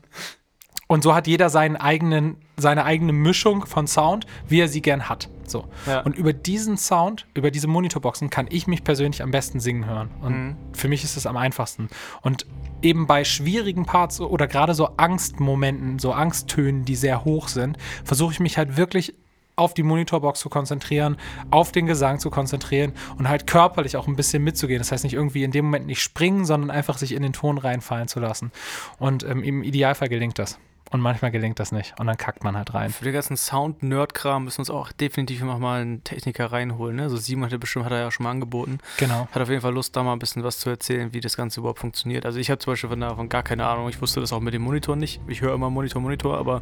und 0.88 1.04
so 1.04 1.14
hat 1.14 1.28
jeder 1.28 1.50
seinen 1.50 1.76
eigenen, 1.76 2.38
seine 2.56 2.86
eigene 2.86 3.12
Mischung 3.12 3.66
von 3.66 3.88
Sound, 3.88 4.26
wie 4.48 4.62
er 4.62 4.70
sie 4.70 4.82
gern 4.82 5.10
hat. 5.10 5.30
So. 5.46 5.68
Ja. 5.86 6.00
Und 6.02 6.16
über 6.16 6.32
diesen 6.32 6.78
Sound, 6.78 7.28
über 7.34 7.52
diese 7.52 7.68
Monitorboxen, 7.68 8.30
kann 8.30 8.48
ich 8.50 8.68
mich 8.68 8.86
persönlich 8.86 9.22
am 9.22 9.32
besten 9.32 9.60
singen 9.60 9.86
hören. 9.86 10.10
Und 10.22 10.34
Mhm. 10.34 10.56
für 10.72 10.88
mich 10.88 11.04
ist 11.04 11.18
es 11.18 11.26
am 11.26 11.36
einfachsten. 11.36 11.90
Und 12.22 12.46
eben 12.82 13.06
bei 13.06 13.26
schwierigen 13.26 13.86
Parts 13.86 14.22
oder 14.22 14.48
gerade 14.48 14.74
so 14.74 14.92
Angstmomenten, 14.96 16.00
so 16.00 16.14
Angsttönen, 16.14 16.86
die 16.86 16.96
sehr 16.96 17.26
hoch 17.26 17.50
sind, 17.50 17.78
versuche 18.06 18.32
ich 18.32 18.40
mich 18.40 18.58
halt 18.58 18.78
wirklich 18.78 19.14
auf 19.58 19.74
die 19.74 19.84
Monitorbox 19.84 20.40
zu 20.40 20.50
konzentrieren, 20.50 21.18
auf 21.52 21.72
den 21.72 21.88
Gesang 21.88 22.20
zu 22.20 22.30
konzentrieren 22.30 22.94
und 23.18 23.28
halt 23.28 23.48
körperlich 23.48 23.98
auch 23.98 24.08
ein 24.08 24.16
bisschen 24.16 24.44
mitzugehen. 24.44 24.80
Das 24.80 24.92
heißt 24.92 25.04
nicht 25.04 25.16
irgendwie 25.16 25.44
in 25.44 25.52
dem 25.52 25.66
Moment 25.66 25.88
nicht 25.88 26.02
springen, 26.02 26.46
sondern 26.46 26.72
einfach 26.72 26.98
sich 26.98 27.14
in 27.14 27.24
den 27.24 27.34
Ton 27.34 27.58
reinfallen 27.58 28.08
zu 28.08 28.20
lassen. 28.20 28.52
Und 29.00 29.24
ähm, 29.24 29.44
im 29.44 29.64
Idealfall 29.64 30.10
gelingt 30.10 30.40
das. 30.40 30.60
Und 30.92 31.02
manchmal 31.02 31.32
gelingt 31.32 31.60
das 31.60 31.72
nicht. 31.72 31.94
Und 32.00 32.08
dann 32.08 32.16
kackt 32.18 32.44
man 32.44 32.56
halt 32.56 32.74
rein. 32.74 32.92
Für 32.92 33.04
den 33.04 33.14
ganzen 33.14 33.36
Sound-Nerd-Kram 33.36 34.46
müssen 34.46 34.58
wir 34.58 34.62
uns 34.62 34.70
auch 34.70 34.92
definitiv 34.94 35.42
noch 35.44 35.60
mal 35.60 35.82
einen 35.82 36.04
Techniker 36.04 36.52
reinholen. 36.52 36.96
Ne? 36.96 37.10
So 37.10 37.18
Simon 37.18 37.46
hat 37.46 37.52
ja 37.52 37.58
bestimmt, 37.58 37.86
hat 37.86 37.92
er 37.92 38.00
ja 38.00 38.12
schon 38.12 38.24
mal 38.24 38.32
angeboten. 38.32 38.80
Genau. 38.98 39.28
Hat 39.32 39.42
auf 39.42 39.50
jeden 39.50 39.62
Fall 39.62 39.74
Lust, 39.74 39.96
da 39.96 40.04
mal 40.04 40.14
ein 40.14 40.20
bisschen 40.20 40.44
was 40.44 40.60
zu 40.60 40.70
erzählen, 40.70 41.14
wie 41.14 41.20
das 41.20 41.36
Ganze 41.36 41.60
überhaupt 41.60 41.80
funktioniert. 41.80 42.26
Also 42.26 42.40
ich 42.40 42.50
habe 42.50 42.60
zum 42.60 42.72
Beispiel 42.74 42.90
von 42.90 43.02
davon 43.02 43.28
gar 43.30 43.44
keine 43.44 43.66
Ahnung. 43.66 43.90
Ich 43.90 44.02
wusste 44.02 44.22
das 44.22 44.32
auch 44.32 44.40
mit 44.40 44.54
dem 44.54 44.62
Monitor 44.62 44.96
nicht. 44.96 45.20
Ich 45.28 45.42
höre 45.42 45.54
immer 45.54 45.70
Monitor, 45.70 46.02
Monitor, 46.02 46.38
aber 46.38 46.62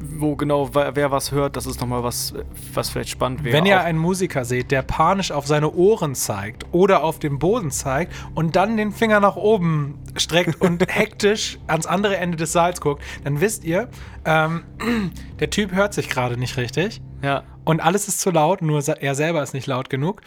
wo 0.00 0.36
genau 0.36 0.74
wer, 0.74 0.94
wer 0.94 1.10
was 1.10 1.32
hört, 1.32 1.56
das 1.56 1.66
ist 1.66 1.80
nochmal 1.80 2.02
was, 2.04 2.34
was 2.72 2.90
vielleicht 2.90 3.10
spannend 3.10 3.42
wäre. 3.44 3.56
Wenn 3.56 3.66
ihr 3.66 3.80
Auch- 3.80 3.84
einen 3.84 3.98
Musiker 3.98 4.44
seht, 4.44 4.70
der 4.70 4.82
panisch 4.82 5.32
auf 5.32 5.46
seine 5.46 5.72
Ohren 5.72 6.14
zeigt 6.14 6.66
oder 6.72 7.02
auf 7.02 7.18
den 7.18 7.38
Boden 7.38 7.70
zeigt 7.70 8.12
und 8.34 8.54
dann 8.56 8.76
den 8.76 8.92
Finger 8.92 9.18
nach 9.20 9.36
oben 9.36 9.98
streckt 10.20 10.60
und 10.60 10.82
hektisch 10.88 11.58
ans 11.66 11.86
andere 11.86 12.16
Ende 12.16 12.36
des 12.36 12.52
Saals 12.52 12.80
guckt, 12.80 13.02
dann 13.24 13.40
wisst 13.40 13.64
ihr, 13.64 13.88
ähm, 14.24 14.64
der 15.40 15.50
Typ 15.50 15.72
hört 15.72 15.94
sich 15.94 16.08
gerade 16.08 16.36
nicht 16.38 16.56
richtig 16.56 17.00
ja, 17.22 17.42
und 17.64 17.80
alles 17.80 18.08
ist 18.08 18.20
zu 18.20 18.30
laut, 18.30 18.62
nur 18.62 18.82
er 18.86 19.14
selber 19.14 19.42
ist 19.42 19.54
nicht 19.54 19.66
laut 19.66 19.90
genug. 19.90 20.22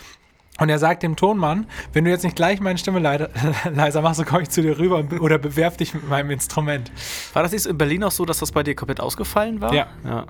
Und 0.60 0.68
er 0.68 0.78
sagt 0.78 1.04
dem 1.04 1.16
Tonmann, 1.16 1.68
wenn 1.94 2.04
du 2.04 2.12
jetzt 2.12 2.24
nicht 2.26 2.36
gleich 2.36 2.60
meine 2.60 2.78
Stimme 2.78 3.00
leide, 3.00 3.30
leiser 3.74 4.02
machst, 4.02 4.18
so 4.18 4.26
komme 4.26 4.42
ich 4.42 4.50
zu 4.50 4.62
dir 4.62 4.78
rüber 4.78 5.06
oder 5.22 5.38
bewerf 5.38 5.78
dich 5.78 5.94
mit 5.94 6.10
meinem 6.10 6.32
Instrument. 6.32 6.92
war 7.32 7.44
das 7.44 7.54
jetzt 7.54 7.66
in 7.66 7.78
Berlin 7.78 8.04
auch 8.04 8.12
so, 8.12 8.26
dass 8.26 8.40
das 8.40 8.52
bei 8.52 8.62
dir 8.64 8.76
komplett 8.76 9.00
ausgefallen 9.00 9.62
war? 9.62 9.74
Ja. 9.74 9.88
ja. 10.04 10.26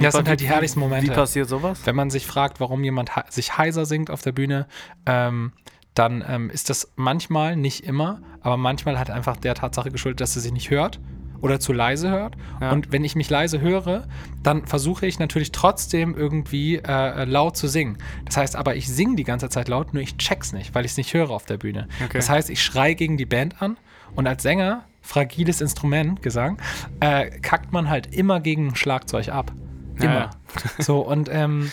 Das 0.00 0.14
sind 0.14 0.24
Wie- 0.24 0.30
halt 0.30 0.40
die 0.40 0.46
herrlichsten 0.46 0.80
Wie 0.80 0.84
Momente. 0.84 1.12
passiert 1.12 1.50
sowas? 1.50 1.80
Wenn 1.84 1.96
man 1.96 2.08
sich 2.08 2.26
fragt, 2.26 2.60
warum 2.60 2.82
jemand 2.82 3.10
sich 3.28 3.58
heiser 3.58 3.84
singt 3.84 4.10
auf 4.10 4.22
der 4.22 4.32
Bühne, 4.32 4.66
ähm, 5.04 5.52
dann 5.94 6.24
ähm, 6.26 6.50
ist 6.50 6.70
das 6.70 6.92
manchmal, 6.96 7.56
nicht 7.56 7.84
immer, 7.84 8.20
aber 8.40 8.56
manchmal 8.56 8.98
halt 8.98 9.10
einfach 9.10 9.36
der 9.36 9.54
Tatsache 9.54 9.90
geschuldet, 9.90 10.20
dass 10.20 10.36
er 10.36 10.42
sich 10.42 10.52
nicht 10.52 10.70
hört 10.70 11.00
oder 11.42 11.60
zu 11.60 11.72
leise 11.72 12.08
hört. 12.08 12.36
Ja. 12.60 12.70
Und 12.70 12.92
wenn 12.92 13.04
ich 13.04 13.16
mich 13.16 13.28
leise 13.28 13.60
höre, 13.60 14.06
dann 14.42 14.64
versuche 14.64 15.06
ich 15.06 15.18
natürlich 15.18 15.52
trotzdem 15.52 16.16
irgendwie 16.16 16.76
äh, 16.76 17.24
laut 17.24 17.56
zu 17.56 17.68
singen. 17.68 17.98
Das 18.24 18.36
heißt 18.36 18.56
aber, 18.56 18.76
ich 18.76 18.88
singe 18.88 19.16
die 19.16 19.24
ganze 19.24 19.48
Zeit 19.48 19.68
laut, 19.68 19.92
nur 19.92 20.02
ich 20.02 20.16
check's 20.16 20.52
nicht, 20.52 20.74
weil 20.74 20.84
ich 20.84 20.92
es 20.92 20.96
nicht 20.96 21.12
höre 21.12 21.30
auf 21.30 21.44
der 21.44 21.58
Bühne. 21.58 21.88
Okay. 22.02 22.18
Das 22.18 22.30
heißt, 22.30 22.48
ich 22.48 22.62
schreie 22.62 22.94
gegen 22.94 23.16
die 23.16 23.26
Band 23.26 23.60
an 23.60 23.76
und 24.14 24.26
als 24.26 24.42
Sänger, 24.42 24.84
fragiles 25.02 25.60
Instrument, 25.60 26.22
Gesang, 26.22 26.58
äh, 27.00 27.30
kackt 27.40 27.72
man 27.72 27.90
halt 27.90 28.14
immer 28.14 28.40
gegen 28.40 28.68
ein 28.68 28.76
Schlagzeug 28.76 29.28
ab. 29.28 29.52
Immer. 29.96 30.14
ja. 30.14 30.30
So, 30.78 31.00
und 31.00 31.28
ähm, 31.30 31.70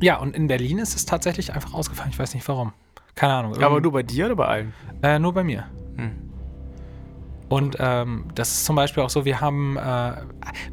ja, 0.00 0.16
und 0.16 0.34
in 0.34 0.48
Berlin 0.48 0.78
ist 0.78 0.96
es 0.96 1.06
tatsächlich 1.06 1.52
einfach 1.52 1.72
ausgefallen. 1.72 2.10
Ich 2.10 2.18
weiß 2.18 2.34
nicht 2.34 2.46
warum. 2.48 2.72
Keine 3.14 3.34
Ahnung. 3.34 3.62
Aber 3.62 3.80
nur 3.80 3.92
bei 3.92 4.02
dir 4.02 4.26
oder 4.26 4.36
bei 4.36 4.46
allen? 4.46 4.74
äh, 5.02 5.18
nur 5.18 5.32
bei 5.32 5.44
mir. 5.44 5.66
Hm. 5.96 6.32
Und 7.48 7.76
ähm, 7.80 8.28
das 8.34 8.50
ist 8.50 8.64
zum 8.64 8.76
Beispiel 8.76 9.02
auch 9.02 9.10
so, 9.10 9.26
wir 9.26 9.42
haben 9.42 9.76
äh, 9.76 9.80
ein 9.80 10.24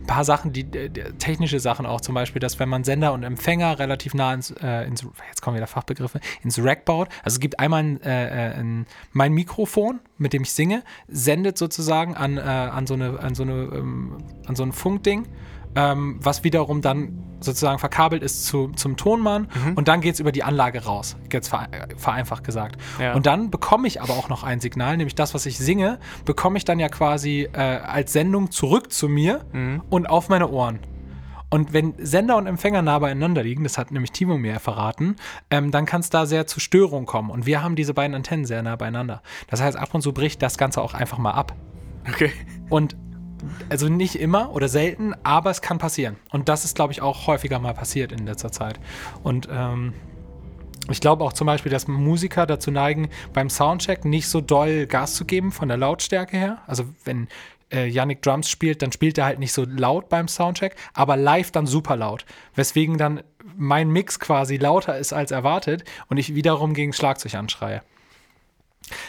paar 0.07 0.23
Sachen, 0.23 0.53
die, 0.53 0.63
die 0.63 0.89
technische 1.17 1.59
Sachen 1.59 1.85
auch, 1.85 1.99
zum 1.99 2.15
Beispiel, 2.15 2.39
dass 2.39 2.57
wenn 2.57 2.69
man 2.69 2.85
Sender 2.85 3.11
und 3.11 3.23
Empfänger 3.23 3.79
relativ 3.79 4.13
nah 4.13 4.33
ins, 4.33 4.51
äh, 4.51 4.87
ins 4.87 5.05
jetzt 5.27 5.41
kommen 5.41 5.57
wieder 5.57 5.67
Fachbegriffe, 5.67 6.21
ins 6.41 6.57
Rack 6.63 6.85
baut. 6.85 7.09
Also 7.21 7.35
es 7.35 7.39
gibt 7.41 7.59
einmal 7.59 7.83
ein, 7.83 8.01
äh, 8.01 8.51
äh, 8.51 8.53
ein, 8.53 8.85
mein 9.11 9.33
Mikrofon, 9.33 9.99
mit 10.17 10.31
dem 10.31 10.43
ich 10.43 10.53
singe, 10.53 10.83
sendet 11.09 11.57
sozusagen 11.57 12.15
an, 12.15 12.37
äh, 12.37 12.39
an 12.39 12.87
so 12.87 12.93
eine, 12.93 13.19
an 13.19 13.35
so 13.35 13.43
eine, 13.43 13.51
ähm, 13.51 14.17
an 14.47 14.55
so 14.55 14.63
ein 14.63 14.71
Funkding, 14.71 15.27
ähm, 15.75 16.19
was 16.21 16.43
wiederum 16.43 16.81
dann 16.81 17.23
sozusagen 17.41 17.79
verkabelt 17.79 18.21
ist 18.21 18.45
zu, 18.45 18.69
zum 18.75 18.97
Tonmann 18.97 19.47
und 19.75 19.87
dann 19.87 20.01
geht 20.01 20.15
es 20.15 20.19
über 20.19 20.33
die 20.33 20.43
Anlage 20.43 20.83
raus, 20.83 21.15
jetzt 21.31 21.47
vere 21.47 21.69
vereinfacht 21.95 22.43
gesagt. 22.43 22.75
Ja. 22.99 23.13
Und 23.13 23.27
dann 23.27 23.49
bekomme 23.49 23.87
ich 23.87 24.01
aber 24.01 24.13
auch 24.13 24.27
noch 24.27 24.43
ein 24.43 24.59
Signal, 24.59 24.97
nämlich 24.97 25.15
das, 25.15 25.33
was 25.33 25.45
ich 25.45 25.57
singe, 25.57 25.99
bekomme 26.25 26.57
ich 26.57 26.65
dann 26.65 26.79
ja 26.79 26.89
quasi 26.89 27.47
äh, 27.53 27.57
als 27.57 28.11
Sendung 28.11 28.51
zurück 28.51 28.91
zu 28.91 29.07
mir 29.07 29.45
und 29.89 30.09
auf 30.09 30.27
meine 30.27 30.49
Ohren. 30.49 30.79
Und 31.49 31.73
wenn 31.73 31.93
Sender 31.97 32.37
und 32.37 32.45
Empfänger 32.45 32.81
nah 32.81 32.99
beieinander 32.99 33.41
liegen, 33.43 33.63
das 33.63 33.77
hat 33.77 33.91
nämlich 33.91 34.11
Timo 34.11 34.37
mir 34.37 34.53
ja 34.53 34.59
verraten, 34.59 35.15
ähm, 35.49 35.71
dann 35.71 35.85
kann 35.85 36.01
es 36.01 36.09
da 36.09 36.25
sehr 36.25 36.45
zu 36.45 36.59
Störungen 36.59 37.07
kommen. 37.07 37.31
Und 37.31 37.45
wir 37.45 37.63
haben 37.63 37.75
diese 37.75 37.93
beiden 37.93 38.15
Antennen 38.15 38.45
sehr 38.45 38.61
nah 38.61 38.75
beieinander. 38.75 39.23
Das 39.47 39.61
heißt, 39.61 39.75
ab 39.75 39.89
und 39.93 40.01
zu 40.01 40.13
bricht 40.13 40.41
das 40.41 40.57
Ganze 40.57 40.81
auch 40.81 40.93
einfach 40.93 41.17
mal 41.17 41.31
ab. 41.31 41.55
Okay. 42.07 42.31
Und 42.69 42.95
also 43.69 43.89
nicht 43.89 44.15
immer 44.15 44.51
oder 44.53 44.67
selten, 44.67 45.13
aber 45.23 45.49
es 45.49 45.61
kann 45.61 45.77
passieren. 45.77 46.17
Und 46.31 46.49
das 46.49 46.65
ist, 46.65 46.75
glaube 46.75 46.93
ich, 46.93 47.01
auch 47.01 47.27
häufiger 47.27 47.59
mal 47.59 47.73
passiert 47.73 48.11
in 48.11 48.25
letzter 48.25 48.51
Zeit. 48.51 48.79
Und 49.23 49.47
ähm, 49.51 49.93
ich 50.89 51.01
glaube 51.01 51.23
auch 51.23 51.33
zum 51.33 51.47
Beispiel, 51.47 51.71
dass 51.71 51.87
Musiker 51.87 52.45
dazu 52.45 52.71
neigen, 52.71 53.09
beim 53.33 53.49
Soundcheck 53.49 54.05
nicht 54.05 54.27
so 54.27 54.41
doll 54.41 54.87
Gas 54.87 55.15
zu 55.15 55.25
geben 55.25 55.51
von 55.51 55.67
der 55.67 55.77
Lautstärke 55.77 56.37
her. 56.37 56.59
Also 56.67 56.85
wenn 57.03 57.27
äh, 57.71 57.87
Yannick 57.87 58.21
Drums 58.21 58.49
spielt, 58.49 58.81
dann 58.81 58.91
spielt 58.91 59.17
er 59.17 59.25
halt 59.25 59.39
nicht 59.39 59.53
so 59.53 59.65
laut 59.65 60.09
beim 60.09 60.27
Soundcheck, 60.27 60.75
aber 60.93 61.15
live 61.17 61.51
dann 61.51 61.67
super 61.67 61.95
laut. 61.95 62.25
Weswegen 62.55 62.97
dann 62.97 63.21
mein 63.55 63.89
Mix 63.89 64.19
quasi 64.19 64.57
lauter 64.57 64.97
ist 64.97 65.13
als 65.13 65.31
erwartet 65.31 65.83
und 66.07 66.17
ich 66.17 66.35
wiederum 66.35 66.73
gegen 66.73 66.93
Schlagzeug 66.93 67.35
anschreie. 67.35 67.81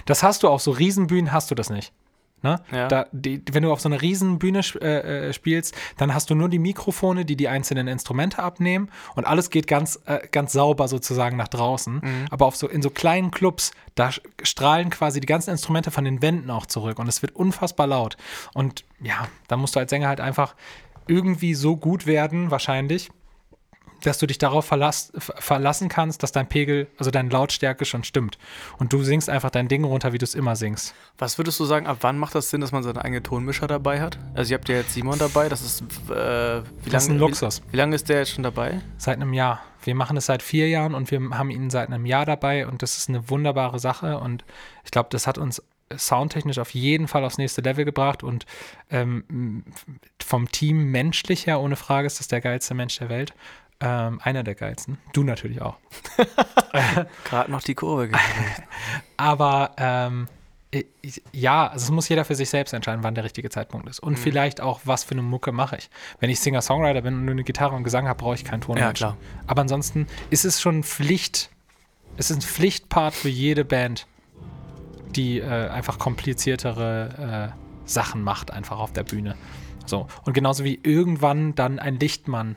Das 0.04 0.22
hast 0.22 0.42
du 0.42 0.48
auf 0.48 0.60
so 0.60 0.72
Riesenbühnen, 0.72 1.32
hast 1.32 1.50
du 1.50 1.54
das 1.54 1.70
nicht. 1.70 1.92
Ne? 2.42 2.60
Ja. 2.72 2.88
Da, 2.88 3.06
die, 3.12 3.42
wenn 3.52 3.62
du 3.62 3.72
auf 3.72 3.80
so 3.80 3.88
einer 3.88 4.00
Riesenbühne 4.00 4.60
sp 4.64 4.80
äh, 4.80 5.28
äh, 5.28 5.32
spielst, 5.32 5.74
dann 5.96 6.14
hast 6.14 6.30
du 6.30 6.34
nur 6.34 6.48
die 6.48 6.58
Mikrofone, 6.58 7.24
die 7.24 7.36
die 7.36 7.48
einzelnen 7.48 7.88
Instrumente 7.88 8.42
abnehmen 8.42 8.90
und 9.14 9.26
alles 9.26 9.50
geht 9.50 9.66
ganz, 9.66 10.00
äh, 10.06 10.26
ganz 10.30 10.52
sauber 10.52 10.88
sozusagen 10.88 11.36
nach 11.36 11.48
draußen. 11.48 12.00
Aber 12.30 12.46
auf 12.46 12.56
so, 12.56 12.68
in 12.68 12.82
so 12.82 12.90
kleinen 12.90 13.30
Clubs, 13.30 13.72
da 13.94 14.10
strahlen 14.42 14.90
quasi 14.90 15.20
die 15.20 15.26
ganzen 15.26 15.50
Instrumente 15.50 15.90
von 15.90 16.04
den 16.04 16.22
Wänden 16.22 16.50
auch 16.50 16.66
zurück 16.66 16.98
und 16.98 17.08
es 17.08 17.22
wird 17.22 17.36
unfassbar 17.36 17.86
laut. 17.86 18.16
Und 18.54 18.84
ja, 19.00 19.28
da 19.48 19.56
musst 19.56 19.76
du 19.76 19.80
als 19.80 19.90
Sänger 19.90 20.08
halt 20.08 20.20
einfach 20.20 20.54
irgendwie 21.06 21.54
so 21.54 21.76
gut 21.76 22.06
werden, 22.06 22.50
wahrscheinlich, 22.50 23.10
dass 24.02 24.18
du 24.18 24.26
dich 24.26 24.38
darauf 24.38 24.64
verlass, 24.64 25.12
ver- 25.16 25.34
verlassen 25.38 25.88
kannst, 25.88 26.22
dass 26.22 26.32
dein 26.32 26.48
Pegel, 26.48 26.86
also 26.98 27.10
deine 27.10 27.28
Lautstärke 27.28 27.84
schon 27.84 28.04
stimmt. 28.04 28.38
Und 28.78 28.92
du 28.92 29.02
singst 29.02 29.28
einfach 29.28 29.50
dein 29.50 29.68
Ding 29.68 29.84
runter, 29.84 30.12
wie 30.12 30.18
du 30.18 30.24
es 30.24 30.34
immer 30.34 30.56
singst. 30.56 30.94
Was 31.18 31.38
würdest 31.38 31.60
du 31.60 31.64
sagen, 31.64 31.86
ab 31.86 31.98
wann 32.00 32.18
macht 32.18 32.34
das 32.34 32.50
Sinn, 32.50 32.60
dass 32.60 32.72
man 32.72 32.82
seine 32.82 33.04
eigene 33.04 33.22
Tonmischer 33.22 33.66
dabei 33.66 34.00
hat? 34.00 34.18
Also 34.34 34.52
ihr 34.52 34.58
habt 34.58 34.68
ja 34.68 34.76
jetzt 34.76 34.94
Simon 34.94 35.18
dabei, 35.18 35.48
das 35.48 35.62
ist 35.62 35.82
äh, 36.10 36.62
wie 36.84 36.90
Das 36.90 37.02
ist 37.04 37.08
lange 37.08 37.18
ein 37.18 37.18
Luxus. 37.18 37.62
Wie, 37.68 37.72
wie 37.72 37.76
lange 37.76 37.94
ist 37.94 38.08
der 38.08 38.18
jetzt 38.18 38.32
schon 38.32 38.44
dabei? 38.44 38.80
Seit 38.98 39.16
einem 39.16 39.32
Jahr. 39.32 39.60
Wir 39.82 39.94
machen 39.94 40.16
es 40.16 40.26
seit 40.26 40.42
vier 40.42 40.68
Jahren 40.68 40.94
und 40.94 41.10
wir 41.10 41.20
haben 41.30 41.50
ihn 41.50 41.70
seit 41.70 41.88
einem 41.88 42.04
Jahr 42.04 42.26
dabei 42.26 42.66
und 42.66 42.82
das 42.82 42.98
ist 42.98 43.08
eine 43.08 43.30
wunderbare 43.30 43.78
Sache 43.78 44.18
und 44.18 44.44
ich 44.84 44.90
glaube, 44.90 45.08
das 45.10 45.26
hat 45.26 45.38
uns 45.38 45.62
soundtechnisch 45.96 46.58
auf 46.58 46.70
jeden 46.74 47.08
Fall 47.08 47.24
aufs 47.24 47.38
nächste 47.38 47.62
Level 47.62 47.84
gebracht 47.84 48.22
und 48.22 48.46
ähm, 48.90 49.64
vom 50.22 50.48
Team 50.52 50.90
menschlich 50.92 51.46
her, 51.46 51.60
ohne 51.60 51.76
Frage, 51.76 52.06
ist 52.06 52.20
das 52.20 52.28
der 52.28 52.40
geilste 52.40 52.74
Mensch 52.74 52.98
der 52.98 53.08
Welt. 53.08 53.32
Ähm, 53.80 54.20
einer 54.22 54.42
der 54.42 54.54
geilsten. 54.54 54.98
Du 55.12 55.22
natürlich 55.24 55.62
auch. 55.62 55.76
Gerade 57.24 57.50
noch 57.50 57.62
die 57.62 57.74
Kurve 57.74 58.08
gekriegt. 58.08 58.62
Aber 59.16 59.72
ähm, 59.78 60.28
Äh, 60.72 60.84
ja, 61.32 61.66
also 61.66 61.84
es 61.84 61.90
muss 61.90 62.08
jeder 62.08 62.24
für 62.24 62.34
sich 62.34 62.48
selbst 62.48 62.72
entscheiden, 62.72 63.02
wann 63.02 63.14
der 63.14 63.24
richtige 63.24 63.50
Zeitpunkt 63.50 63.88
ist. 63.88 64.00
Und 64.00 64.12
mhm. 64.12 64.16
vielleicht 64.16 64.60
auch, 64.60 64.80
was 64.84 65.04
für 65.04 65.12
eine 65.12 65.22
Mucke 65.22 65.52
mache 65.52 65.76
ich. 65.76 65.90
Wenn 66.20 66.30
ich 66.30 66.40
Singer-Songwriter 66.40 67.02
bin 67.02 67.14
und 67.14 67.24
nur 67.24 67.32
eine 67.32 67.44
Gitarre 67.44 67.74
und 67.74 67.84
Gesang 67.84 68.06
habe, 68.06 68.18
brauche 68.18 68.34
ich 68.34 68.44
keinen 68.44 68.60
Ton. 68.60 68.76
Ja, 68.76 68.92
klar. 68.92 69.16
Aber 69.46 69.62
ansonsten 69.62 70.06
ist 70.30 70.44
es 70.44 70.60
schon 70.60 70.84
Pflicht, 70.84 71.50
es 72.16 72.30
ist 72.30 72.36
ein 72.36 72.42
Pflichtpart 72.42 73.14
für 73.14 73.28
jede 73.28 73.64
Band, 73.64 74.06
die 75.16 75.40
äh, 75.40 75.68
einfach 75.68 75.98
kompliziertere 75.98 77.52
äh, 77.52 77.88
Sachen 77.88 78.22
macht, 78.22 78.52
einfach 78.52 78.78
auf 78.78 78.92
der 78.92 79.02
Bühne. 79.02 79.34
So. 79.86 80.06
Und 80.24 80.34
genauso 80.34 80.62
wie 80.62 80.78
irgendwann 80.84 81.56
dann 81.56 81.80
ein 81.80 81.98
Lichtmann 81.98 82.54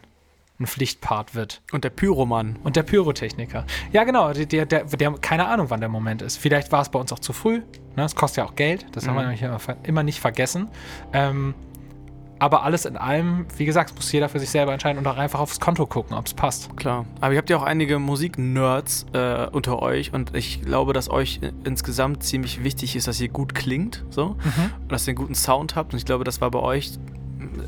ein 0.59 0.67
Pflichtpart 0.67 1.35
wird. 1.35 1.61
Und 1.71 1.83
der 1.83 1.89
Pyromann. 1.89 2.57
Und 2.63 2.75
der 2.75 2.83
Pyrotechniker. 2.83 3.65
Ja, 3.91 4.03
genau. 4.03 4.33
Der, 4.33 4.65
der, 4.65 4.83
der, 4.85 5.11
keine 5.13 5.47
Ahnung, 5.47 5.69
wann 5.69 5.79
der 5.79 5.89
Moment 5.89 6.21
ist. 6.21 6.37
Vielleicht 6.37 6.71
war 6.71 6.81
es 6.81 6.89
bei 6.89 6.99
uns 6.99 7.11
auch 7.11 7.19
zu 7.19 7.33
früh. 7.33 7.61
Ne? 7.95 8.03
Es 8.03 8.15
kostet 8.15 8.37
ja 8.37 8.45
auch 8.45 8.55
Geld. 8.55 8.85
Das 8.91 9.03
mhm. 9.03 9.09
haben 9.09 9.15
wir 9.15 9.21
nämlich 9.23 9.41
immer, 9.41 9.59
immer 9.83 10.03
nicht 10.03 10.19
vergessen. 10.19 10.69
Ähm, 11.11 11.55
aber 12.43 12.63
alles 12.63 12.83
in 12.83 12.97
allem, 12.97 13.45
wie 13.55 13.63
gesagt, 13.63 13.95
muss 13.95 14.11
jeder 14.11 14.27
für 14.27 14.37
sich 14.37 14.49
selber 14.49 14.73
entscheiden 14.73 14.97
und 14.99 15.07
auch 15.07 15.15
einfach 15.15 15.39
aufs 15.39 15.61
Konto 15.61 15.85
gucken, 15.85 16.17
ob 16.17 16.25
es 16.25 16.33
passt. 16.33 16.75
Klar. 16.75 17.05
Aber 17.21 17.31
ihr 17.31 17.37
habt 17.37 17.49
ja 17.49 17.55
auch 17.55 17.63
einige 17.63 17.99
Musik-Nerds 17.99 19.05
äh, 19.13 19.47
unter 19.53 19.81
euch 19.81 20.13
und 20.13 20.35
ich 20.35 20.61
glaube, 20.61 20.91
dass 20.91 21.09
euch 21.09 21.39
insgesamt 21.63 22.21
ziemlich 22.23 22.61
wichtig 22.61 22.97
ist, 22.97 23.07
dass 23.07 23.21
ihr 23.21 23.29
gut 23.29 23.55
klingt, 23.55 24.03
so. 24.09 24.31
Mhm. 24.31 24.71
Und 24.81 24.91
dass 24.91 25.07
ihr 25.07 25.11
einen 25.11 25.19
guten 25.19 25.35
Sound 25.35 25.77
habt. 25.77 25.93
Und 25.93 25.99
ich 25.99 26.05
glaube, 26.05 26.25
das 26.25 26.41
war 26.41 26.51
bei 26.51 26.59
euch 26.59 26.91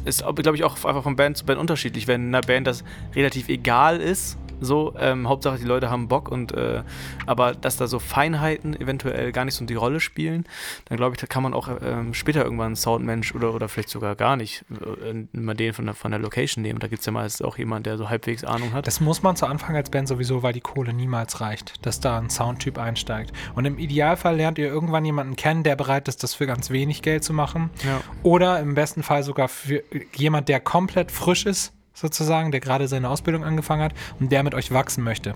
ist, 0.05 0.23
glaube 0.23 0.55
ich, 0.55 0.63
auch 0.63 0.83
einfach 0.83 1.03
von 1.03 1.15
Band 1.15 1.38
zu 1.38 1.45
Band 1.45 1.59
unterschiedlich. 1.59 2.07
Wenn 2.07 2.27
einer 2.27 2.41
Band 2.41 2.67
das 2.67 2.83
relativ 3.15 3.49
egal 3.49 3.99
ist, 3.99 4.38
so, 4.59 4.93
ähm, 4.99 5.27
Hauptsache 5.27 5.57
die 5.57 5.65
Leute 5.65 5.89
haben 5.89 6.07
Bock 6.07 6.29
und 6.29 6.53
äh, 6.53 6.83
aber 7.25 7.53
dass 7.53 7.77
da 7.77 7.87
so 7.87 7.99
Feinheiten 7.99 8.79
eventuell 8.79 9.31
gar 9.31 9.45
nicht 9.45 9.55
so 9.55 9.65
die 9.65 9.75
Rolle 9.75 9.99
spielen, 9.99 10.45
dann 10.85 10.97
glaube 10.97 11.15
ich, 11.15 11.21
da 11.21 11.27
kann 11.27 11.43
man 11.43 11.53
auch 11.53 11.69
ähm, 11.81 12.13
später 12.13 12.43
irgendwann 12.43 12.67
einen 12.67 12.75
Soundmensch 12.75 13.33
oder, 13.35 13.53
oder 13.53 13.67
vielleicht 13.67 13.89
sogar 13.89 14.15
gar 14.15 14.35
nicht 14.35 14.65
äh, 14.71 15.25
mal 15.37 15.55
den 15.55 15.73
von 15.73 15.85
der, 15.85 15.95
von 15.95 16.11
der 16.11 16.19
Location 16.19 16.61
nehmen. 16.61 16.79
Da 16.79 16.87
gibt 16.87 16.99
es 16.99 17.05
ja 17.05 17.11
meist 17.11 17.43
auch 17.43 17.57
jemand, 17.57 17.85
der 17.85 17.97
so 17.97 18.09
halbwegs 18.09 18.43
Ahnung 18.43 18.73
hat. 18.73 18.87
Das 18.87 18.99
muss 18.99 19.23
man 19.23 19.35
zu 19.35 19.45
Anfang 19.45 19.75
als 19.75 19.89
Band 19.89 20.07
sowieso, 20.07 20.43
weil 20.43 20.53
die 20.53 20.61
Kohle 20.61 20.93
niemals 20.93 21.41
reicht, 21.41 21.85
dass 21.85 21.99
da 21.99 22.17
ein 22.17 22.29
Soundtyp 22.29 22.77
einsteigt. 22.77 23.31
Und 23.55 23.65
im 23.65 23.77
Idealfall 23.77 24.35
lernt 24.35 24.57
ihr 24.57 24.67
irgendwann 24.67 25.05
jemanden 25.05 25.35
kennen, 25.35 25.63
der 25.63 25.75
bereit 25.75 26.07
ist, 26.07 26.23
das 26.23 26.33
für 26.33 26.47
ganz 26.47 26.69
wenig 26.69 27.01
Geld 27.01 27.23
zu 27.23 27.33
machen. 27.33 27.69
Ja. 27.85 28.01
Oder 28.23 28.59
im 28.59 28.75
besten 28.75 29.03
Fall 29.03 29.23
sogar 29.23 29.47
für 29.47 29.83
jemand, 30.15 30.49
der 30.49 30.59
komplett 30.59 31.11
frisch 31.11 31.45
ist 31.45 31.74
sozusagen, 31.95 32.51
der 32.51 32.60
gerade 32.60 32.88
seine 32.88 33.10
Ausbildung 33.10 33.43
angefangen 33.43 33.81
hat 33.81 33.93
und 34.19 34.31
der 34.31 34.43
mit 34.43 34.53
euch 34.53 34.71
wachsen 34.71 35.03
möchte. 35.03 35.34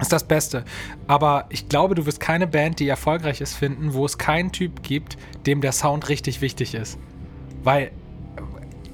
Ist 0.00 0.12
das 0.12 0.24
Beste. 0.24 0.64
Aber 1.08 1.46
ich 1.50 1.68
glaube, 1.68 1.94
du 1.94 2.06
wirst 2.06 2.20
keine 2.20 2.46
Band, 2.46 2.78
die 2.78 2.88
erfolgreich 2.88 3.40
ist, 3.40 3.54
finden, 3.54 3.92
wo 3.92 4.06
es 4.06 4.16
keinen 4.16 4.52
Typ 4.52 4.82
gibt, 4.82 5.18
dem 5.44 5.60
der 5.60 5.72
Sound 5.72 6.08
richtig 6.08 6.40
wichtig 6.40 6.74
ist. 6.74 6.98
Weil 7.64 7.90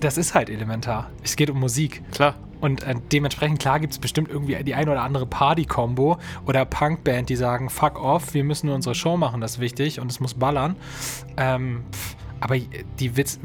das 0.01 0.17
ist 0.17 0.35
halt 0.35 0.49
elementar. 0.49 1.11
Es 1.23 1.37
geht 1.37 1.51
um 1.51 1.61
Musik. 1.61 2.03
Klar. 2.13 2.35
Und 2.61 2.83
äh, 2.85 2.95
dementsprechend, 3.13 3.59
klar, 3.59 3.79
gibt 3.79 3.93
es 3.93 3.99
bestimmt 3.99 4.31
irgendwie 4.31 4.63
die 4.65 4.75
ein 4.75 4.89
oder 4.89 5.03
andere 5.03 5.27
Party-Kombo 5.27 6.17
oder 6.47 6.65
Punkband, 6.65 7.29
die 7.29 7.37
sagen, 7.37 7.69
fuck 7.69 8.03
off, 8.03 8.33
wir 8.33 8.43
müssen 8.43 8.67
nur 8.67 8.75
unsere 8.75 8.95
Show 8.95 9.19
machen, 9.19 9.43
das 9.43 9.53
ist 9.53 9.61
wichtig 9.61 10.01
und 10.01 10.11
es 10.11 10.21
muss 10.21 10.33
ballern. 10.33 10.77
Ähm, 11.37 11.85
aber 12.41 12.57
die 12.59 13.17
Witz, 13.19 13.39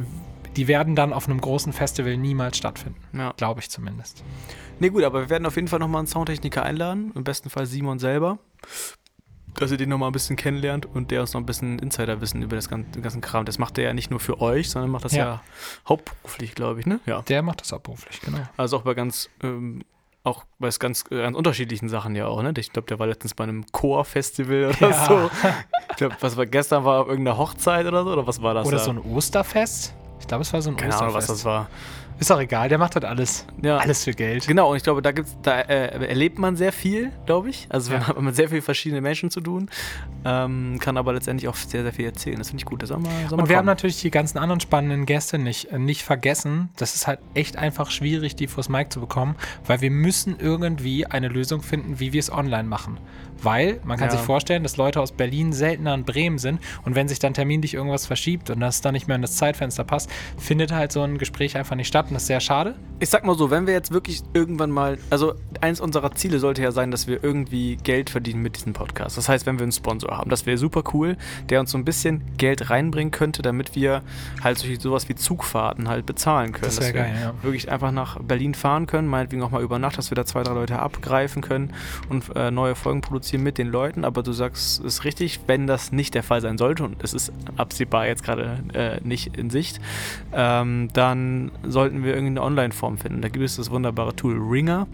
die 0.59 0.67
werden 0.67 0.93
dann 0.93 1.13
auf 1.13 1.29
einem 1.29 1.39
großen 1.39 1.71
Festival 1.71 2.17
niemals 2.17 2.57
stattfinden. 2.57 2.99
Ja. 3.17 3.33
Glaube 3.37 3.61
ich 3.61 3.69
zumindest. 3.69 4.25
Nee, 4.79 4.89
gut, 4.89 5.05
aber 5.05 5.21
wir 5.21 5.29
werden 5.29 5.45
auf 5.45 5.55
jeden 5.55 5.69
Fall 5.69 5.79
nochmal 5.79 5.99
einen 5.99 6.07
Soundtechniker 6.07 6.63
einladen. 6.63 7.13
Im 7.15 7.23
besten 7.23 7.49
Fall 7.49 7.65
Simon 7.65 7.97
selber. 7.97 8.39
Dass 9.53 9.71
ihr 9.71 9.77
den 9.77 9.87
nochmal 9.87 10.09
ein 10.09 10.11
bisschen 10.11 10.35
kennenlernt 10.35 10.85
und 10.85 11.11
der 11.11 11.21
uns 11.21 11.33
noch 11.33 11.39
ein 11.39 11.45
bisschen 11.45 11.79
Insiderwissen 11.79 12.41
über 12.41 12.57
das 12.57 12.67
ganze, 12.67 12.91
den 12.91 13.01
ganzen 13.01 13.21
Kram. 13.21 13.45
Das 13.45 13.57
macht 13.57 13.77
er 13.77 13.85
ja 13.85 13.93
nicht 13.93 14.11
nur 14.11 14.19
für 14.19 14.41
euch, 14.41 14.69
sondern 14.69 14.91
macht 14.91 15.05
das 15.05 15.13
ja, 15.13 15.25
ja 15.25 15.41
hauptberuflich, 15.87 16.55
glaube 16.55 16.81
ich, 16.81 16.85
ne? 16.85 16.99
Ja. 17.05 17.21
Der 17.21 17.41
macht 17.41 17.61
das 17.61 17.71
hauptberuflich, 17.71 18.19
genau. 18.19 18.39
Also 18.57 18.75
auch 18.75 18.81
bei 18.81 18.95
ganz 18.95 19.29
ähm, 19.41 19.85
auch 20.25 20.43
bei 20.59 20.69
ganz, 20.77 21.05
äh, 21.09 21.21
ganz 21.21 21.37
unterschiedlichen 21.37 21.87
Sachen 21.87 22.17
ja 22.17 22.27
auch, 22.27 22.43
ne? 22.43 22.51
Ich 22.57 22.73
glaube, 22.73 22.89
der 22.89 22.99
war 22.99 23.07
letztens 23.07 23.33
bei 23.33 23.45
einem 23.45 23.65
Chor-Festival 23.71 24.65
oder 24.77 24.89
ja. 24.89 25.05
so. 25.05 25.31
Ich 25.91 25.95
glaube, 25.95 26.17
was 26.19 26.35
war 26.35 26.45
gestern 26.45 26.83
war 26.83 27.07
irgendeine 27.07 27.37
Hochzeit 27.37 27.85
oder 27.85 28.03
so, 28.03 28.11
oder 28.11 28.27
was 28.27 28.41
war 28.41 28.53
das? 28.53 28.67
Oder 28.67 28.77
da? 28.77 28.83
so 28.83 28.91
ein 28.91 28.99
Osterfest? 28.99 29.93
Ich 30.19 30.27
glaube, 30.27 30.41
es 30.41 30.53
war 30.53 30.61
so 30.61 30.69
ein 30.69 30.77
Keine 30.77 30.95
Ahnung, 30.95 31.13
was 31.13 31.27
das 31.27 31.45
war. 31.45 31.69
Ist 32.19 32.33
auch 32.33 32.39
egal, 32.41 32.67
der 32.67 32.77
macht 32.77 32.95
halt 32.95 33.05
alles. 33.05 33.45
Ja. 33.61 33.77
Alles 33.77 34.03
für 34.03 34.11
Geld. 34.11 34.45
Genau, 34.45 34.71
und 34.71 34.75
ich 34.75 34.83
glaube, 34.83 35.01
da, 35.01 35.13
gibt's, 35.13 35.37
da 35.41 35.61
äh, 35.61 36.05
erlebt 36.05 36.37
man 36.37 36.57
sehr 36.57 36.73
viel, 36.73 37.13
glaube 37.25 37.49
ich. 37.49 37.67
Also 37.69 37.93
ja. 37.93 37.99
man 37.99 38.07
hat 38.07 38.21
mit 38.21 38.35
sehr 38.35 38.49
vielen 38.49 38.61
verschiedenen 38.61 39.03
Menschen 39.03 39.31
zu 39.31 39.39
tun, 39.39 39.69
ähm, 40.25 40.77
kann 40.81 40.97
aber 40.97 41.13
letztendlich 41.13 41.47
auch 41.47 41.55
sehr, 41.55 41.83
sehr 41.83 41.93
viel 41.93 42.05
erzählen. 42.05 42.37
Das 42.37 42.49
finde 42.49 42.61
ich 42.61 42.65
gut. 42.65 42.81
Das 42.81 42.89
soll 42.89 42.99
mal, 42.99 43.09
soll 43.29 43.39
und 43.39 43.47
wir 43.47 43.55
kommen. 43.55 43.57
haben 43.59 43.65
natürlich 43.67 44.01
die 44.01 44.11
ganzen 44.11 44.37
anderen 44.37 44.59
spannenden 44.59 45.05
Gäste 45.05 45.39
nicht, 45.39 45.71
äh, 45.71 45.79
nicht 45.79 46.03
vergessen. 46.03 46.69
Das 46.75 46.93
ist 46.93 47.07
halt 47.07 47.19
echt 47.35 47.55
einfach 47.55 47.89
schwierig, 47.89 48.35
die 48.35 48.47
vors 48.47 48.67
Mic 48.67 48.89
zu 48.89 48.99
bekommen, 48.99 49.35
weil 49.65 49.79
wir 49.79 49.91
müssen 49.91 50.37
irgendwie 50.37 51.05
eine 51.05 51.29
Lösung 51.29 51.61
finden, 51.61 52.01
wie 52.01 52.11
wir 52.11 52.19
es 52.19 52.29
online 52.29 52.67
machen. 52.67 52.97
Weil 53.41 53.79
man 53.83 53.97
kann 53.97 54.09
ja. 54.09 54.15
sich 54.15 54.21
vorstellen, 54.21 54.63
dass 54.63 54.77
Leute 54.77 54.99
aus 54.99 55.11
Berlin 55.11 55.53
seltener 55.53 55.93
in 55.93 56.03
Bremen 56.03 56.37
sind 56.37 56.59
und 56.85 56.95
wenn 56.95 57.07
sich 57.07 57.19
dann 57.19 57.33
terminlich 57.33 57.73
irgendwas 57.73 58.05
verschiebt 58.05 58.49
und 58.49 58.59
das 58.59 58.81
dann 58.81 58.93
nicht 58.93 59.07
mehr 59.07 59.15
in 59.15 59.21
das 59.21 59.35
Zeitfenster 59.35 59.83
passt, 59.83 60.09
findet 60.37 60.71
halt 60.71 60.91
so 60.91 61.01
ein 61.01 61.17
Gespräch 61.17 61.57
einfach 61.57 61.75
nicht 61.75 61.87
statt 61.87 62.07
und 62.09 62.13
das 62.13 62.23
ist 62.23 62.27
sehr 62.27 62.39
schade. 62.39 62.75
Ich 62.99 63.09
sag 63.09 63.25
mal 63.25 63.37
so, 63.37 63.49
wenn 63.49 63.65
wir 63.65 63.73
jetzt 63.73 63.91
wirklich 63.91 64.21
irgendwann 64.33 64.71
mal, 64.71 64.97
also 65.09 65.33
eins 65.61 65.79
unserer 65.79 66.11
Ziele 66.11 66.39
sollte 66.39 66.61
ja 66.61 66.71
sein, 66.71 66.91
dass 66.91 67.07
wir 67.07 67.23
irgendwie 67.23 67.77
Geld 67.77 68.09
verdienen 68.09 68.41
mit 68.41 68.57
diesem 68.57 68.73
Podcast. 68.73 69.17
Das 69.17 69.29
heißt, 69.29 69.45
wenn 69.45 69.57
wir 69.57 69.63
einen 69.63 69.71
Sponsor 69.71 70.17
haben, 70.17 70.29
das 70.29 70.45
wäre 70.45 70.57
super 70.57 70.83
cool, 70.93 71.17
der 71.49 71.61
uns 71.61 71.71
so 71.71 71.77
ein 71.77 71.85
bisschen 71.85 72.23
Geld 72.37 72.69
reinbringen 72.69 73.11
könnte, 73.11 73.41
damit 73.41 73.75
wir 73.75 74.01
halt 74.43 74.57
sowas 74.57 75.07
wie 75.07 75.15
Zugfahrten 75.15 75.87
halt 75.87 76.05
bezahlen 76.05 76.51
können. 76.51 76.65
Das 76.65 76.81
wäre 76.81 76.93
geil, 76.93 77.15
ja. 77.21 77.33
Wirklich 77.41 77.71
einfach 77.71 77.91
nach 77.91 78.19
Berlin 78.19 78.53
fahren 78.53 78.85
können, 78.85 79.07
meinetwegen 79.07 79.41
auch 79.43 79.51
mal 79.51 79.61
über 79.61 79.79
Nacht, 79.79 79.97
dass 79.97 80.11
wir 80.11 80.15
da 80.15 80.25
zwei, 80.25 80.43
drei 80.43 80.53
Leute 80.53 80.79
abgreifen 80.79 81.41
können 81.41 81.73
und 82.09 82.35
äh, 82.35 82.51
neue 82.51 82.75
Folgen 82.75 83.01
produzieren 83.01 83.28
mit 83.37 83.57
den 83.57 83.67
Leuten. 83.67 84.05
Aber 84.05 84.23
du 84.23 84.31
sagst, 84.31 84.83
es 84.83 85.03
richtig, 85.03 85.41
wenn 85.47 85.67
das 85.67 85.91
nicht 85.91 86.15
der 86.15 86.23
Fall 86.23 86.41
sein 86.41 86.57
sollte 86.57 86.83
und 86.83 87.03
es 87.03 87.13
ist 87.13 87.31
absehbar 87.57 88.07
jetzt 88.07 88.23
gerade 88.23 88.63
äh, 88.73 88.99
nicht 89.07 89.37
in 89.37 89.49
Sicht, 89.49 89.79
ähm, 90.33 90.89
dann 90.93 91.51
sollten 91.63 92.03
wir 92.03 92.13
irgendeine 92.13 92.43
Online-Form 92.43 92.97
finden. 92.97 93.21
Da 93.21 93.29
gibt 93.29 93.45
es 93.45 93.57
das 93.57 93.71
wunderbare 93.71 94.15
Tool 94.15 94.37
Ringer, 94.37 94.87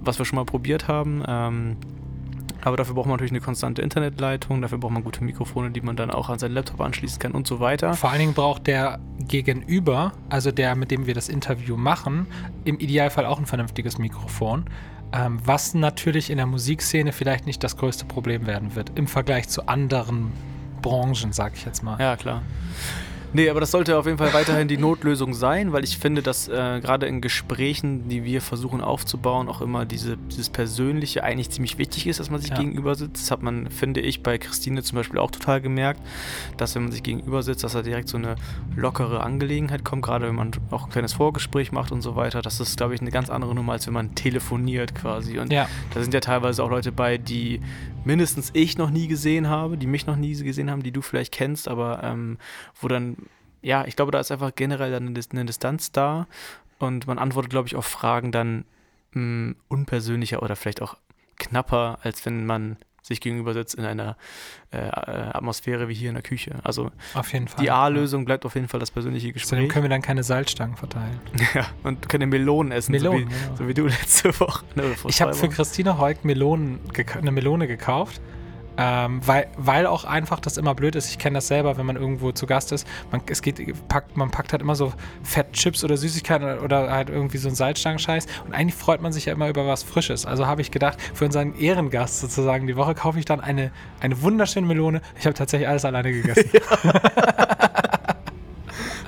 was 0.00 0.18
wir 0.18 0.24
schon 0.24 0.36
mal 0.36 0.44
probiert 0.44 0.88
haben. 0.88 1.22
Ähm, 1.26 1.76
aber 2.62 2.76
dafür 2.76 2.94
braucht 2.94 3.06
man 3.06 3.14
natürlich 3.14 3.32
eine 3.32 3.40
konstante 3.40 3.82
Internetleitung, 3.82 4.60
dafür 4.60 4.78
braucht 4.78 4.92
man 4.92 5.02
gute 5.02 5.24
Mikrofone, 5.24 5.70
die 5.70 5.80
man 5.80 5.96
dann 5.96 6.10
auch 6.10 6.28
an 6.28 6.38
seinen 6.38 6.52
Laptop 6.52 6.80
anschließen 6.80 7.18
kann 7.18 7.32
und 7.32 7.46
so 7.46 7.60
weiter. 7.60 7.94
Vor 7.94 8.10
allen 8.10 8.20
Dingen 8.20 8.34
braucht 8.34 8.66
der 8.66 8.98
Gegenüber, 9.18 10.12
also 10.28 10.50
der, 10.50 10.76
mit 10.76 10.90
dem 10.90 11.06
wir 11.06 11.14
das 11.14 11.28
Interview 11.28 11.76
machen, 11.76 12.26
im 12.64 12.78
Idealfall 12.78 13.24
auch 13.26 13.38
ein 13.38 13.46
vernünftiges 13.46 13.98
Mikrofon. 13.98 14.64
Ähm, 15.12 15.40
was 15.44 15.74
natürlich 15.74 16.30
in 16.30 16.36
der 16.36 16.46
Musikszene 16.46 17.12
vielleicht 17.12 17.46
nicht 17.46 17.62
das 17.64 17.76
größte 17.76 18.04
Problem 18.04 18.46
werden 18.46 18.74
wird, 18.76 18.92
im 18.96 19.06
Vergleich 19.06 19.48
zu 19.48 19.66
anderen 19.66 20.32
Branchen, 20.82 21.32
sag 21.32 21.54
ich 21.54 21.64
jetzt 21.64 21.82
mal. 21.82 21.98
Ja, 22.00 22.16
klar. 22.16 22.42
Nee, 23.32 23.48
aber 23.48 23.60
das 23.60 23.70
sollte 23.70 23.96
auf 23.96 24.06
jeden 24.06 24.18
Fall 24.18 24.32
weiterhin 24.32 24.66
die 24.66 24.76
Notlösung 24.76 25.34
sein, 25.34 25.72
weil 25.72 25.84
ich 25.84 25.98
finde, 25.98 26.22
dass 26.22 26.48
äh, 26.48 26.80
gerade 26.80 27.06
in 27.06 27.20
Gesprächen, 27.20 28.08
die 28.08 28.24
wir 28.24 28.42
versuchen 28.42 28.80
aufzubauen, 28.80 29.48
auch 29.48 29.60
immer 29.60 29.84
diese, 29.84 30.16
dieses 30.16 30.50
Persönliche 30.50 31.22
eigentlich 31.22 31.50
ziemlich 31.50 31.78
wichtig 31.78 32.06
ist, 32.06 32.18
dass 32.18 32.30
man 32.30 32.40
sich 32.40 32.50
ja. 32.50 32.56
gegenüber 32.56 32.94
sitzt. 32.94 33.22
Das 33.22 33.30
hat 33.30 33.42
man, 33.42 33.70
finde 33.70 34.00
ich, 34.00 34.22
bei 34.22 34.38
Christine 34.38 34.82
zum 34.82 34.96
Beispiel 34.96 35.18
auch 35.20 35.30
total 35.30 35.60
gemerkt, 35.60 36.00
dass 36.56 36.74
wenn 36.74 36.82
man 36.82 36.92
sich 36.92 37.02
gegenüber 37.02 37.42
sitzt, 37.42 37.62
dass 37.62 37.72
da 37.72 37.82
direkt 37.82 38.08
so 38.08 38.16
eine 38.16 38.34
lockere 38.74 39.22
Angelegenheit 39.22 39.84
kommt, 39.84 40.02
gerade 40.02 40.26
wenn 40.26 40.34
man 40.34 40.50
auch 40.70 40.84
ein 40.84 40.90
kleines 40.90 41.12
Vorgespräch 41.12 41.70
macht 41.70 41.92
und 41.92 42.02
so 42.02 42.16
weiter. 42.16 42.42
Das 42.42 42.58
ist, 42.58 42.76
glaube 42.76 42.94
ich, 42.94 43.00
eine 43.00 43.10
ganz 43.10 43.30
andere 43.30 43.54
Nummer, 43.54 43.72
als 43.74 43.86
wenn 43.86 43.94
man 43.94 44.14
telefoniert 44.14 44.94
quasi. 44.94 45.38
Und 45.38 45.52
ja. 45.52 45.68
da 45.94 46.00
sind 46.00 46.12
ja 46.14 46.20
teilweise 46.20 46.64
auch 46.64 46.70
Leute 46.70 46.90
bei, 46.90 47.16
die 47.16 47.60
mindestens 48.04 48.50
ich 48.54 48.78
noch 48.78 48.90
nie 48.90 49.08
gesehen 49.08 49.48
habe, 49.48 49.76
die 49.76 49.86
mich 49.86 50.06
noch 50.06 50.16
nie 50.16 50.34
gesehen 50.34 50.70
haben, 50.70 50.82
die 50.82 50.92
du 50.92 51.02
vielleicht 51.02 51.32
kennst, 51.32 51.68
aber 51.68 52.02
ähm, 52.02 52.38
wo 52.80 52.88
dann, 52.88 53.16
ja, 53.62 53.84
ich 53.84 53.96
glaube, 53.96 54.12
da 54.12 54.20
ist 54.20 54.30
einfach 54.30 54.54
generell 54.54 54.90
dann 54.90 55.14
eine, 55.32 55.44
Distanz 55.44 55.92
da 55.92 56.26
und 56.78 57.06
man 57.06 57.18
antwortet, 57.18 57.50
glaube 57.50 57.68
ich, 57.68 57.76
auf 57.76 57.86
Fragen 57.86 58.32
dann 58.32 58.64
mh, 59.12 59.14
hm, 59.14 59.56
unpersönlicher 59.68 60.42
oder 60.42 60.56
vielleicht 60.56 60.82
auch 60.82 60.96
knapper, 61.38 61.98
als 62.02 62.24
wenn 62.26 62.46
man 62.46 62.76
sich 63.02 63.20
gegenüber 63.20 63.54
sitzt 63.54 63.74
in 63.74 63.84
einer 63.84 64.16
äh, 64.72 64.78
äh, 64.78 64.90
Atmosphäre 65.32 65.88
wie 65.88 65.94
hier 65.94 66.10
in 66.10 66.14
der 66.14 66.22
Küche. 66.22 66.60
Also 66.62 66.90
auf 67.14 67.32
jeden 67.32 67.48
Fall, 67.48 67.64
die 67.64 67.70
A-Lösung 67.70 68.24
bleibt 68.24 68.44
auf 68.44 68.54
jeden 68.54 68.68
Fall 68.68 68.78
das 68.78 68.90
persönliche 68.90 69.32
Gespräch. 69.32 69.58
Dann 69.58 69.68
können 69.68 69.84
wir 69.84 69.88
dann 69.88 70.02
keine 70.02 70.22
Salzstangen 70.22 70.76
verteilen. 70.76 71.20
Ja, 71.54 71.66
und 71.82 72.08
können 72.08 72.28
Melonen 72.28 72.70
essen, 72.70 72.92
Melonen, 72.92 73.28
so, 73.28 73.34
wie, 73.34 73.40
genau. 73.40 73.56
so 73.56 73.68
wie 73.68 73.74
du 73.74 73.86
letzte 73.86 74.38
Woche. 74.38 74.64
Ne, 74.76 74.94
ich 75.08 75.20
habe 75.20 75.34
für 75.34 75.48
Christina 75.48 75.98
Heuk 75.98 76.24
Melonen 76.24 76.78
eine 77.18 77.32
Melone 77.32 77.66
gekauft 77.66 78.20
Ähm, 78.82 79.20
weil, 79.26 79.46
weil 79.58 79.86
auch 79.86 80.04
einfach 80.04 80.40
das 80.40 80.56
immer 80.56 80.74
blöd 80.74 80.94
ist. 80.96 81.10
Ich 81.10 81.18
kenne 81.18 81.34
das 81.34 81.48
selber, 81.48 81.76
wenn 81.76 81.84
man 81.84 81.96
irgendwo 81.96 82.32
zu 82.32 82.46
Gast 82.46 82.72
ist. 82.72 82.86
Man, 83.10 83.20
es 83.28 83.42
geht, 83.42 83.60
packt, 83.88 84.16
man 84.16 84.30
packt 84.30 84.52
halt 84.52 84.62
immer 84.62 84.74
so 84.74 84.94
Fettchips 85.22 85.84
oder 85.84 85.98
Süßigkeiten 85.98 86.46
oder, 86.46 86.62
oder 86.62 86.90
halt 86.90 87.10
irgendwie 87.10 87.36
so 87.36 87.48
einen 87.48 87.56
Salzstangenscheiß. 87.56 88.26
Und 88.46 88.54
eigentlich 88.54 88.74
freut 88.74 89.02
man 89.02 89.12
sich 89.12 89.26
ja 89.26 89.34
immer 89.34 89.50
über 89.50 89.66
was 89.66 89.82
Frisches. 89.82 90.24
Also 90.24 90.46
habe 90.46 90.62
ich 90.62 90.70
gedacht, 90.70 90.96
für 91.12 91.26
unseren 91.26 91.54
Ehrengast 91.58 92.20
sozusagen 92.20 92.66
die 92.66 92.76
Woche 92.76 92.94
kaufe 92.94 93.18
ich 93.18 93.26
dann 93.26 93.40
eine, 93.40 93.70
eine 94.00 94.22
wunderschöne 94.22 94.66
Melone. 94.66 95.02
Ich 95.18 95.26
habe 95.26 95.34
tatsächlich 95.34 95.68
alles 95.68 95.84
alleine 95.84 96.10
gegessen. 96.12 96.48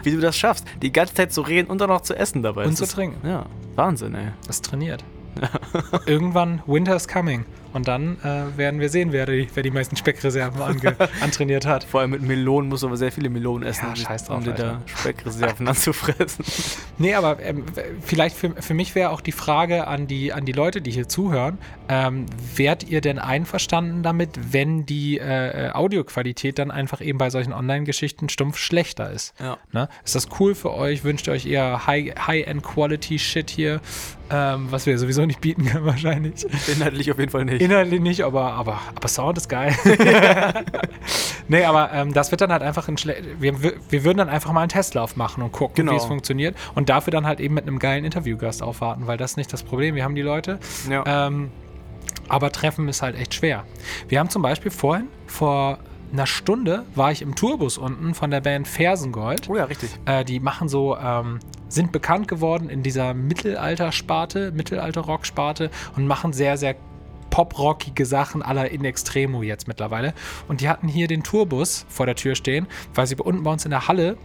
Wie 0.02 0.10
du 0.10 0.20
das 0.20 0.36
schaffst, 0.36 0.66
die 0.82 0.92
ganze 0.92 1.14
Zeit 1.14 1.32
zu 1.32 1.40
reden 1.42 1.70
und 1.70 1.80
dann 1.80 1.88
noch 1.88 2.00
zu 2.02 2.14
essen 2.14 2.42
dabei. 2.42 2.64
Und 2.64 2.72
Das 2.72 2.78
zu 2.78 2.84
ist- 2.84 2.92
trinken. 2.94 3.26
Ja, 3.26 3.46
Wahnsinn, 3.76 4.14
ey. 4.14 4.28
Das 4.46 4.60
trainiert. 4.60 5.04
Irgendwann 6.06 6.60
Winter 6.66 6.94
is 6.96 7.08
coming. 7.08 7.46
Und 7.72 7.88
dann 7.88 8.18
äh, 8.22 8.56
werden 8.58 8.80
wir 8.80 8.88
sehen, 8.88 9.12
wer 9.12 9.26
die, 9.26 9.48
wer 9.54 9.62
die 9.62 9.70
meisten 9.70 9.96
Speckreserven 9.96 10.60
ange, 10.60 10.96
antrainiert 11.20 11.66
hat. 11.66 11.84
Vor 11.84 12.00
allem 12.00 12.10
mit 12.10 12.22
Melonen 12.22 12.68
musst 12.68 12.82
du 12.82 12.86
aber 12.88 12.96
sehr 12.96 13.12
viele 13.12 13.30
Melonen 13.30 13.66
essen, 13.66 13.86
Ja, 13.88 13.96
scheiß 13.96 14.24
drauf, 14.24 14.38
um 14.38 14.44
dir 14.44 14.52
da. 14.52 14.82
Speckreserven 14.86 15.68
anzufressen. 15.68 16.44
Nee, 16.98 17.14
aber 17.14 17.42
ähm, 17.42 17.64
vielleicht 18.02 18.36
für, 18.36 18.50
für 18.62 18.74
mich 18.74 18.94
wäre 18.94 19.10
auch 19.10 19.20
die 19.22 19.32
Frage 19.32 19.86
an 19.88 20.06
die, 20.06 20.32
an 20.32 20.44
die 20.44 20.52
Leute, 20.52 20.80
die 20.80 20.90
hier 20.92 21.08
zuhören, 21.08 21.58
ähm, 21.88 22.26
wärt 22.54 22.84
ihr 22.84 23.00
denn 23.00 23.18
einverstanden 23.18 24.02
damit, 24.04 24.38
wenn 24.52 24.86
die 24.86 25.18
äh, 25.18 25.68
äh, 25.68 25.70
Audioqualität 25.72 26.58
dann 26.58 26.70
einfach 26.70 27.00
eben 27.00 27.18
bei 27.18 27.30
solchen 27.30 27.52
Online-Geschichten 27.52 28.28
stumpf 28.28 28.58
schlechter 28.58 29.10
ist? 29.10 29.34
Ja. 29.40 29.56
Ne? 29.72 29.88
Ist 30.04 30.14
das 30.14 30.28
cool 30.38 30.54
für 30.54 30.72
euch? 30.74 31.02
Wünscht 31.02 31.26
ihr 31.26 31.32
euch 31.32 31.46
eher 31.46 31.86
High- 31.86 32.14
High-End-Quality-Shit 32.16 33.50
hier, 33.50 33.80
ähm, 34.30 34.66
was 34.70 34.86
wir 34.86 34.96
sowieso 34.98 35.26
nicht 35.26 35.40
bieten 35.40 35.64
können 35.66 35.84
wahrscheinlich? 35.86 36.46
Inhaltlich 36.68 37.10
auf 37.10 37.18
jeden 37.18 37.30
Fall 37.30 37.44
nicht. 37.46 37.61
Inhaltlich 37.62 38.00
nicht, 38.00 38.22
aber, 38.22 38.52
aber, 38.54 38.80
aber 38.94 39.08
Sound 39.08 39.38
ist 39.38 39.48
geil. 39.48 39.74
nee, 41.48 41.64
aber 41.64 41.92
ähm, 41.92 42.12
das 42.12 42.30
wird 42.30 42.40
dann 42.40 42.52
halt 42.52 42.62
einfach 42.62 42.88
ein 42.88 42.96
wir, 43.38 43.62
wir 43.62 43.74
wir 43.88 44.04
würden 44.04 44.18
dann 44.18 44.28
einfach 44.28 44.52
mal 44.52 44.60
einen 44.60 44.68
Testlauf 44.68 45.16
machen 45.16 45.42
und 45.42 45.52
gucken, 45.52 45.74
Genau. 45.76 45.92
wie 45.92 45.96
es 45.96 46.04
funktioniert. 46.04 46.56
Und 46.74 46.88
dafür 46.88 47.10
dann 47.10 47.26
halt 47.26 47.40
eben 47.40 47.54
mit 47.54 47.66
einem 47.66 47.78
geilen 47.78 48.04
Interviewgast 48.04 48.62
aufwarten, 48.62 49.06
weil 49.06 49.16
das 49.16 49.32
ist 49.32 49.36
nicht 49.36 49.52
das 49.52 49.62
Problem. 49.62 49.94
Wir 49.94 50.04
haben 50.04 50.14
die 50.14 50.22
Leute. 50.22 50.58
Ja. 50.88 51.26
Ähm, 51.26 51.50
aber 52.28 52.50
Treffen 52.52 52.88
ist 52.88 53.02
halt 53.02 53.16
echt 53.16 53.34
schwer. 53.34 53.64
Wir 54.08 54.18
haben 54.18 54.28
zum 54.30 54.42
Beispiel 54.42 54.70
vorhin, 54.70 55.08
vor 55.26 55.78
einer 56.12 56.26
Stunde, 56.26 56.84
war 56.94 57.10
ich 57.10 57.22
im 57.22 57.34
Tourbus 57.34 57.78
unten 57.78 58.14
von 58.14 58.30
der 58.30 58.40
Band 58.40 58.68
Fersengold. 58.68 59.48
oh 59.48 59.56
ja, 59.56 59.64
richtig. 59.64 59.90
Äh, 60.04 60.24
die 60.24 60.40
machen 60.40 60.68
so, 60.68 60.96
ähm, 60.96 61.38
sind 61.68 61.90
bekannt 61.90 62.28
geworden 62.28 62.68
in 62.68 62.82
dieser 62.82 63.14
Mittelalter-Sparte, 63.14 64.52
Mittelalter-Rock-Sparte 64.52 65.70
und 65.96 66.06
machen 66.06 66.32
sehr, 66.34 66.56
sehr 66.58 66.76
poprockige 67.32 68.04
Sachen 68.06 68.42
aller 68.42 68.70
In 68.70 68.84
Extremo 68.84 69.42
jetzt 69.42 69.66
mittlerweile. 69.66 70.12
Und 70.48 70.60
die 70.60 70.68
hatten 70.68 70.86
hier 70.86 71.08
den 71.08 71.22
Tourbus 71.24 71.86
vor 71.88 72.04
der 72.06 72.14
Tür 72.14 72.34
stehen, 72.36 72.66
weil 72.94 73.06
sie 73.06 73.16
unten 73.16 73.42
bei 73.42 73.50
uns 73.50 73.64
in 73.64 73.70
der 73.70 73.88
Halle 73.88 74.18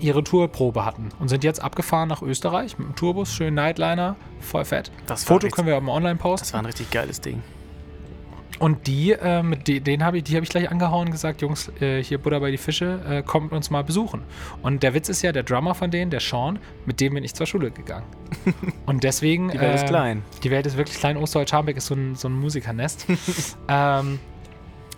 ihre 0.00 0.24
Tourprobe 0.24 0.84
hatten 0.84 1.10
und 1.20 1.28
sind 1.28 1.44
jetzt 1.44 1.62
abgefahren 1.62 2.08
nach 2.08 2.20
Österreich 2.22 2.76
mit 2.78 2.88
dem 2.88 2.96
Tourbus, 2.96 3.32
schön 3.32 3.54
Nightliner, 3.54 4.16
voll 4.40 4.64
fett. 4.64 4.90
Das 5.06 5.22
Foto 5.22 5.46
richtig- 5.46 5.52
können 5.54 5.68
wir 5.68 5.76
aber 5.76 5.92
online 5.92 6.16
posten. 6.16 6.44
Das 6.46 6.52
war 6.52 6.60
ein 6.60 6.66
richtig 6.66 6.90
geiles 6.90 7.20
Ding. 7.20 7.42
Und 8.58 8.86
die, 8.86 9.12
äh, 9.12 9.42
mit 9.42 9.66
de 9.66 9.80
den 9.80 10.04
habe 10.04 10.18
ich, 10.18 10.24
die 10.24 10.34
habe 10.36 10.44
ich 10.44 10.50
gleich 10.50 10.70
angehauen 10.70 11.06
und 11.06 11.12
gesagt, 11.12 11.42
Jungs, 11.42 11.70
äh, 11.80 12.02
hier 12.02 12.18
Butter 12.18 12.40
bei 12.40 12.50
die 12.50 12.56
Fische, 12.56 13.00
äh, 13.08 13.22
kommt 13.22 13.52
uns 13.52 13.70
mal 13.70 13.82
besuchen. 13.82 14.22
Und 14.62 14.82
der 14.82 14.94
Witz 14.94 15.08
ist 15.08 15.22
ja, 15.22 15.32
der 15.32 15.42
Drummer 15.42 15.74
von 15.74 15.90
denen, 15.90 16.10
der 16.10 16.20
Sean, 16.20 16.58
mit 16.86 17.00
dem 17.00 17.14
bin 17.14 17.24
ich 17.24 17.34
zur 17.34 17.46
Schule 17.46 17.70
gegangen. 17.70 18.06
und 18.86 19.02
deswegen. 19.02 19.50
Die 19.50 19.60
Welt 19.60 19.74
ist 19.74 19.82
ähm, 19.82 19.88
klein. 19.88 20.22
Die 20.44 20.50
Welt 20.50 20.66
ist 20.66 20.76
wirklich 20.76 20.98
klein. 20.98 21.16
Osterholz-Scharmbeck 21.16 21.76
ist 21.76 21.86
so 21.86 21.94
ein, 21.94 22.14
so 22.14 22.28
ein 22.28 22.32
Musikernest. 22.32 23.06
ähm, 23.68 24.20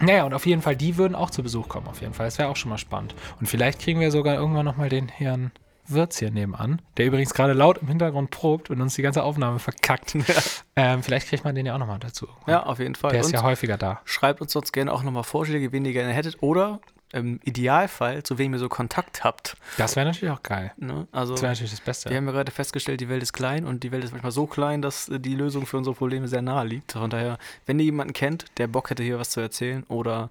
naja, 0.01 0.25
und 0.25 0.35
auf 0.35 0.45
jeden 0.45 0.61
Fall, 0.61 0.77
die 0.77 0.99
würden 0.99 1.15
auch 1.15 1.31
zu 1.31 1.43
Besuch 1.43 1.69
kommen, 1.69 1.87
auf 1.87 2.03
jeden 2.03 2.13
Fall. 2.13 2.27
Das 2.27 2.39
wäre 2.39 2.51
auch 2.51 2.57
schon 2.57 2.69
mal 2.69 2.79
spannend. 2.79 3.15
Und 3.41 3.47
vielleicht 3.47 3.81
kriegen 3.81 4.01
wir 4.01 4.11
sogar 4.11 4.35
irgendwann 4.35 4.67
nochmal 4.67 4.91
den 4.91 5.09
Herrn 5.09 5.53
Wirtz 5.89 6.19
hier 6.19 6.31
nebenan, 6.31 6.83
der 6.97 7.07
übrigens 7.07 7.35
gerade 7.35 7.53
laut 7.53 7.79
im 7.79 7.89
Hintergrund 7.89 8.31
probt 8.31 8.71
und 8.71 8.81
uns 8.81 8.95
die 8.95 9.03
ganze 9.03 9.23
Aufnahme 9.23 9.59
verkackt. 9.59 10.17
ähm, 10.77 11.03
vielleicht 11.03 11.29
kriegt 11.29 11.45
man 11.45 11.55
den 11.55 11.67
ja 11.67 11.75
auch 11.75 11.79
nochmal 11.79 11.99
dazu. 11.99 12.29
Ja, 12.47 12.65
auf 12.65 12.79
jeden 12.79 12.95
Fall. 12.95 13.11
Der 13.13 13.21
ist 13.21 13.27
Und 13.27 13.33
ja 13.35 13.43
häufiger 13.43 13.77
da. 13.77 14.01
schreibt 14.05 14.41
uns 14.41 14.53
sonst 14.53 14.73
gerne 14.73 14.93
auch 14.93 15.03
nochmal 15.03 15.25
Vorschläge, 15.25 15.73
wen 15.73 15.85
ihr 15.85 15.93
gerne 15.93 16.13
hättet. 16.13 16.43
Oder 16.43 16.81
im 17.13 17.41
Idealfall, 17.45 18.23
zu 18.25 18.37
wem 18.37 18.53
ihr 18.53 18.59
so 18.59 18.69
Kontakt 18.69 19.23
habt. 19.25 19.57
Das 19.79 19.97
wäre 19.97 20.07
natürlich 20.07 20.33
auch 20.33 20.43
geil. 20.43 20.73
Ne? 20.77 21.07
Also, 21.13 21.35
Das 21.35 21.43
wäre 21.43 21.53
natürlich 21.53 21.71
das 21.71 21.81
Beste. 21.81 22.11
wir 22.11 22.17
haben 22.17 22.27
ja 22.27 22.33
gerade 22.33 22.51
festgestellt, 22.51 23.01
die 23.01 23.09
Welt 23.09 23.23
ist 23.23 23.33
klein 23.33 23.65
und 23.65 23.85
die 23.85 23.93
Welt 23.93 24.05
ist 24.05 24.11
manchmal 24.13 24.33
so 24.33 24.47
klein, 24.47 24.83
dass 24.83 25.09
äh, 25.09 25.21
die 25.21 25.35
Lösung 25.35 25.67
für 25.67 25.77
unsere 25.77 25.95
Probleme 25.95 26.27
sehr 26.29 26.43
nahe 26.43 26.67
liegt. 26.67 26.93
Von 26.93 27.09
daher, 27.11 27.39
wenn 27.65 27.79
ihr 27.79 27.85
jemanden 27.85 28.13
kennt, 28.13 28.47
der 28.59 28.67
Bock 28.67 28.91
hätte, 28.91 29.03
hier 29.03 29.19
was 29.19 29.31
zu 29.31 29.41
erzählen 29.41 29.85
oder 29.85 30.31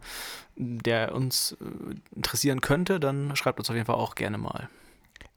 der 0.58 1.15
uns 1.15 1.58
äh, 1.62 1.96
interessieren 2.15 2.62
könnte, 2.62 3.00
dann 3.00 3.36
schreibt 3.36 3.60
uns 3.60 3.70
auf 3.70 3.76
jeden 3.76 3.88
Fall 3.88 3.96
auch 3.96 4.15
gerne 4.15 4.38
mal. 4.38 4.70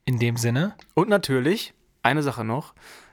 In 0.08 0.18
dem 0.18 0.38
Sinne, 0.38 0.74
Und 0.94 1.10
natürlich, 1.10 1.74
eine 2.02 2.22
Sache 2.22 2.42
noch, 2.42 2.72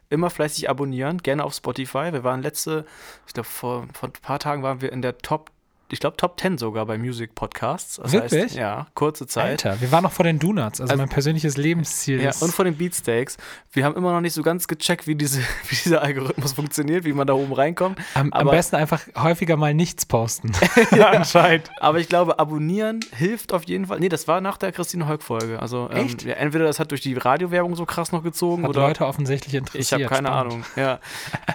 immer 0.09 0.29
fleißig 0.29 0.69
abonnieren, 0.69 1.17
gerne 1.17 1.43
auf 1.43 1.53
Spotify. 1.53 2.13
Wir 2.13 2.23
waren 2.23 2.41
letzte, 2.41 2.85
ich 3.27 3.33
glaube, 3.33 3.49
vor, 3.49 3.85
vor 3.91 4.07
ein 4.07 4.13
paar 4.13 4.39
Tagen 4.39 4.63
waren 4.63 4.79
wir 4.79 4.93
in 4.93 5.01
der 5.01 5.17
Top, 5.17 5.51
ich 5.89 5.99
glaube, 5.99 6.17
Top 6.17 6.39
10 6.39 6.57
sogar 6.57 6.85
bei 6.85 6.97
Music 6.97 7.35
Podcasts. 7.35 7.97
Das 8.01 8.11
Wirklich? 8.11 8.43
Heißt, 8.45 8.55
ja, 8.55 8.87
kurze 8.95 9.27
Zeit. 9.27 9.65
Alter, 9.65 9.81
wir 9.81 9.91
waren 9.91 10.03
noch 10.03 10.11
vor 10.11 10.23
den 10.25 10.39
Donuts, 10.39 10.81
also, 10.81 10.91
Also- 10.91 10.97
mein 11.01 11.09
persönliches 11.09 11.57
Lebensziel 11.57 12.21
Ja, 12.21 12.29
ist. 12.31 12.41
und 12.41 12.51
von 12.53 12.65
den 12.65 12.75
Beatsteaks. 12.75 13.37
Wir 13.71 13.85
haben 13.85 13.95
immer 13.95 14.11
noch 14.11 14.21
nicht 14.21 14.33
so 14.33 14.41
ganz 14.41 14.67
gecheckt, 14.67 15.05
wie, 15.05 15.15
diese, 15.15 15.39
wie 15.69 15.75
dieser 15.83 16.01
Algorithmus 16.01 16.53
funktioniert, 16.53 17.05
wie 17.05 17.13
man 17.13 17.27
da 17.27 17.33
oben 17.33 17.53
reinkommt. 17.53 17.99
am, 18.15 18.33
am 18.33 18.41
aber- 18.47 18.51
besten 18.51 18.77
einfach 18.77 19.01
häufiger 19.15 19.57
mal 19.57 19.73
nichts 19.73 20.05
posten. 20.05 20.51
ja, 20.95 21.09
anscheinend. 21.11 21.69
Aber 21.79 21.99
ich 21.99 22.09
glaube, 22.09 22.39
abonnieren 22.39 23.01
hilft 23.15 23.53
auf 23.53 23.63
jeden 23.65 23.85
Fall. 23.85 23.99
Nee, 23.99 24.09
das 24.09 24.27
war 24.27 24.41
nach 24.41 24.57
der 24.57 24.71
Christine 24.71 25.07
Holk-Folge. 25.07 25.61
Also, 25.61 25.89
ähm, 25.91 26.05
Echt? 26.05 26.23
ja, 26.23 26.33
entweder 26.33 26.65
das 26.65 26.79
hat 26.79 26.91
durch 26.91 27.01
die 27.01 27.13
Radiowerbung 27.13 27.75
so 27.75 27.85
krass 27.85 28.11
noch 28.11 28.23
gezogen 28.23 28.63
Hat 28.63 28.69
oder. 28.69 28.81
Leute 28.81 29.05
offensichtlich 29.05 29.53
interessiert. 29.55 29.83
Ich 29.85 29.93
habe 29.93 30.05
keine 30.05 30.29
Spannend. 30.29 30.53
Ahnung, 30.53 30.65
ja. 30.75 30.99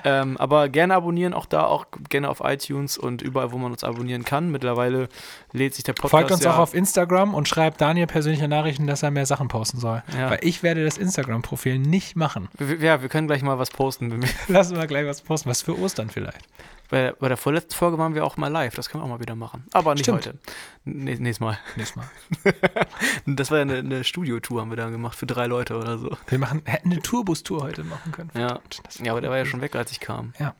ähm, 0.04 0.36
aber 0.36 0.68
gerne 0.68 0.94
abonnieren, 0.94 1.34
auch 1.34 1.46
da, 1.46 1.64
auch 1.64 1.86
gerne 2.08 2.28
auf 2.28 2.40
iTunes 2.44 2.96
und 2.98 3.22
überall, 3.22 3.52
wo 3.52 3.58
man 3.58 3.72
uns 3.72 3.82
abonnieren 3.84 4.19
kann. 4.24 4.50
Mittlerweile 4.50 5.08
lädt 5.52 5.74
sich 5.74 5.84
der 5.84 5.92
Podcast. 5.92 6.10
Folgt 6.10 6.30
uns 6.32 6.44
ja, 6.44 6.54
auch 6.54 6.58
auf 6.58 6.74
Instagram 6.74 7.34
und 7.34 7.48
schreibt 7.48 7.80
Daniel 7.80 8.06
persönliche 8.06 8.48
Nachrichten, 8.48 8.86
dass 8.86 9.02
er 9.02 9.10
mehr 9.10 9.26
Sachen 9.26 9.48
posten 9.48 9.78
soll. 9.78 10.02
Ja. 10.16 10.30
Weil 10.30 10.40
ich 10.42 10.62
werde 10.62 10.84
das 10.84 10.98
Instagram-Profil 10.98 11.78
nicht 11.78 12.16
machen. 12.16 12.48
Ja, 12.80 13.02
wir 13.02 13.08
können 13.08 13.26
gleich 13.26 13.42
mal 13.42 13.58
was 13.58 13.70
posten. 13.70 14.20
Lassen 14.48 14.76
wir 14.76 14.86
gleich 14.88 15.06
was 15.06 15.22
posten. 15.22 15.48
Was 15.48 15.62
für 15.62 15.78
Ostern 15.78 16.10
vielleicht. 16.10 16.40
Bei, 16.88 17.12
bei 17.12 17.28
der 17.28 17.36
vorletzten 17.36 17.72
Folge 17.74 17.98
waren 17.98 18.16
wir 18.16 18.24
auch 18.24 18.36
mal 18.36 18.48
live. 18.48 18.74
Das 18.74 18.90
können 18.90 19.02
wir 19.02 19.06
auch 19.06 19.10
mal 19.10 19.20
wieder 19.20 19.36
machen. 19.36 19.64
Aber 19.72 19.94
nicht 19.94 20.02
Stimmt. 20.06 20.26
heute. 20.26 20.38
Nä- 20.84 21.20
nächstes 21.20 21.38
Mal. 21.38 21.56
Nächstes 21.76 21.96
Mal. 21.96 22.06
Das 23.26 23.50
war 23.50 23.58
ja 23.58 23.62
eine, 23.62 23.76
eine 23.78 24.02
Studiotour, 24.04 24.60
haben 24.60 24.70
wir 24.70 24.76
da 24.76 24.88
gemacht 24.90 25.16
für 25.16 25.26
drei 25.26 25.46
Leute 25.46 25.76
oder 25.76 25.98
so. 25.98 26.16
Wir 26.26 26.38
machen, 26.38 26.62
hätten 26.64 26.90
eine 26.90 27.00
Tourbus-Tour 27.00 27.62
heute 27.62 27.84
machen 27.84 28.10
können. 28.12 28.30
Ja. 28.34 28.58
Ja, 29.02 29.12
aber 29.12 29.20
der 29.20 29.30
war 29.30 29.38
ja 29.38 29.44
schon 29.44 29.60
weg, 29.60 29.76
als 29.76 29.92
ich 29.92 30.00
kam. 30.00 30.32
Ja. 30.40 30.54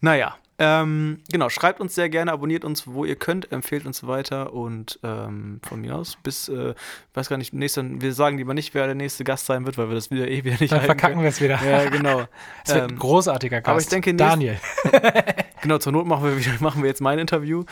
Naja, 0.00 0.36
ähm, 0.60 1.22
genau, 1.30 1.48
schreibt 1.50 1.80
uns 1.80 1.94
sehr 1.94 2.08
gerne, 2.08 2.32
abonniert 2.32 2.64
uns, 2.64 2.88
wo 2.88 3.04
ihr 3.04 3.14
könnt, 3.14 3.52
empfehlt 3.52 3.86
uns 3.86 4.04
weiter 4.08 4.52
und 4.52 4.98
ähm, 5.04 5.60
von 5.62 5.80
mir 5.80 5.94
aus 5.94 6.18
bis, 6.20 6.48
äh, 6.48 6.74
weiß 7.14 7.28
gar 7.28 7.36
nicht, 7.36 7.52
nächster, 7.52 7.84
wir 7.84 8.12
sagen 8.12 8.38
lieber 8.38 8.54
nicht, 8.54 8.74
wer 8.74 8.86
der 8.86 8.96
nächste 8.96 9.22
Gast 9.22 9.46
sein 9.46 9.66
wird, 9.66 9.78
weil 9.78 9.88
wir 9.88 9.94
das 9.94 10.10
wieder 10.10 10.26
eh 10.26 10.42
wieder 10.42 10.56
nicht 10.58 10.72
Dann 10.72 10.80
verkacken 10.80 11.22
wir 11.22 11.28
es 11.28 11.40
wieder. 11.40 11.60
Ja, 11.64 11.88
genau. 11.88 12.24
Es 12.64 12.74
wird 12.74 12.84
ein 12.84 12.90
ähm, 12.90 12.98
großartiger 12.98 13.60
Gast. 13.60 13.68
aber 13.68 13.80
ich 13.80 13.86
denke, 13.86 14.12
Daniel. 14.14 14.58
genau, 15.62 15.78
zur 15.78 15.92
Not 15.92 16.06
machen 16.06 16.24
wir, 16.24 16.38
wieder, 16.38 16.52
machen 16.60 16.82
wir 16.82 16.88
jetzt 16.88 17.00
mein 17.00 17.18
Interview. 17.18 17.64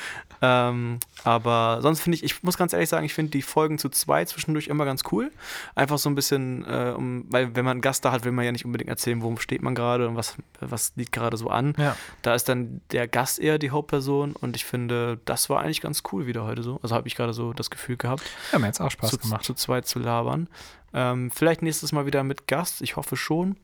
Ähm, 0.43 0.99
aber 1.25 1.79
sonst 1.81 2.01
finde 2.01 2.17
ich, 2.17 2.25
ich 2.25 2.43
muss 2.43 2.57
ganz 2.57 2.73
ehrlich 2.73 2.89
sagen, 2.89 3.05
ich 3.05 3.15
finde 3.15 3.31
die 3.31 3.43
Folgen 3.43 3.79
zu 3.79 3.89
zweit 3.89 4.29
zwischendurch 4.29 4.69
immer 4.69 4.85
ganz 4.85 5.03
cool. 5.13 5.31
Einfach 5.75 5.99
so 5.99 6.09
ein 6.09 6.15
bisschen, 6.15 6.65
äh, 6.65 6.95
um, 6.97 7.25
weil 7.31 7.55
wenn 7.57 7.65
man 7.65 7.73
einen 7.73 7.81
Gast 7.81 8.05
da 8.05 8.13
hat, 8.13 8.25
will 8.25 8.33
man 8.33 8.45
ja 8.45 8.53
nicht 8.53 8.65
unbedingt 8.65 8.91
erzählen, 8.91 9.23
worum 9.23 9.39
steht 9.39 9.63
man 9.63 9.75
gerade 9.75 10.09
und 10.09 10.17
was, 10.17 10.35
was 10.61 10.93
liegt 10.97 11.13
gerade 11.13 11.37
so 11.37 11.49
an. 11.49 11.75
Ja. 11.79 11.97
Da 12.23 12.35
ist 12.35 12.49
dann 12.49 12.81
der 12.93 13.09
Gast 13.09 13.39
eher 13.39 13.59
die 13.59 13.71
Hauptperson 13.71 14.33
und 14.33 14.57
ich 14.57 14.65
finde, 14.65 15.19
das 15.25 15.49
war 15.51 15.61
eigentlich 15.63 15.81
ganz 15.81 16.03
cool 16.13 16.27
wieder 16.27 16.45
heute 16.45 16.63
so. 16.63 16.79
Also 16.83 16.95
habe 16.95 17.09
ich 17.09 17.17
gerade 17.17 17.33
so 17.33 17.53
das 17.53 17.71
Gefühl 17.71 17.97
gehabt, 17.97 18.23
Hat 18.53 18.61
mir 18.61 18.67
jetzt 18.67 18.81
auch 18.81 18.91
Spaß 18.91 19.11
zu, 19.11 19.19
gemacht. 19.19 19.45
zu 19.45 19.55
zweit 19.55 19.87
zu 19.87 19.99
labern. 19.99 20.49
Ähm, 20.93 21.31
vielleicht 21.31 21.63
nächstes 21.63 21.93
Mal 21.93 22.07
wieder 22.07 22.25
mit 22.25 22.47
Gast, 22.47 22.81
ich 22.83 22.97
hoffe 22.97 23.17
schon. 23.17 23.57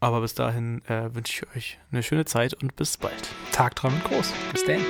Aber 0.00 0.20
bis 0.20 0.34
dahin 0.34 0.84
äh, 0.86 1.14
wünsche 1.14 1.46
ich 1.46 1.56
euch 1.56 1.78
eine 1.90 2.02
schöne 2.02 2.24
Zeit 2.24 2.54
und 2.54 2.76
bis 2.76 2.96
bald. 2.96 3.30
Tagträumen 3.52 4.02
groß. 4.04 4.32
Bis 4.52 4.64
dann. 4.64 4.80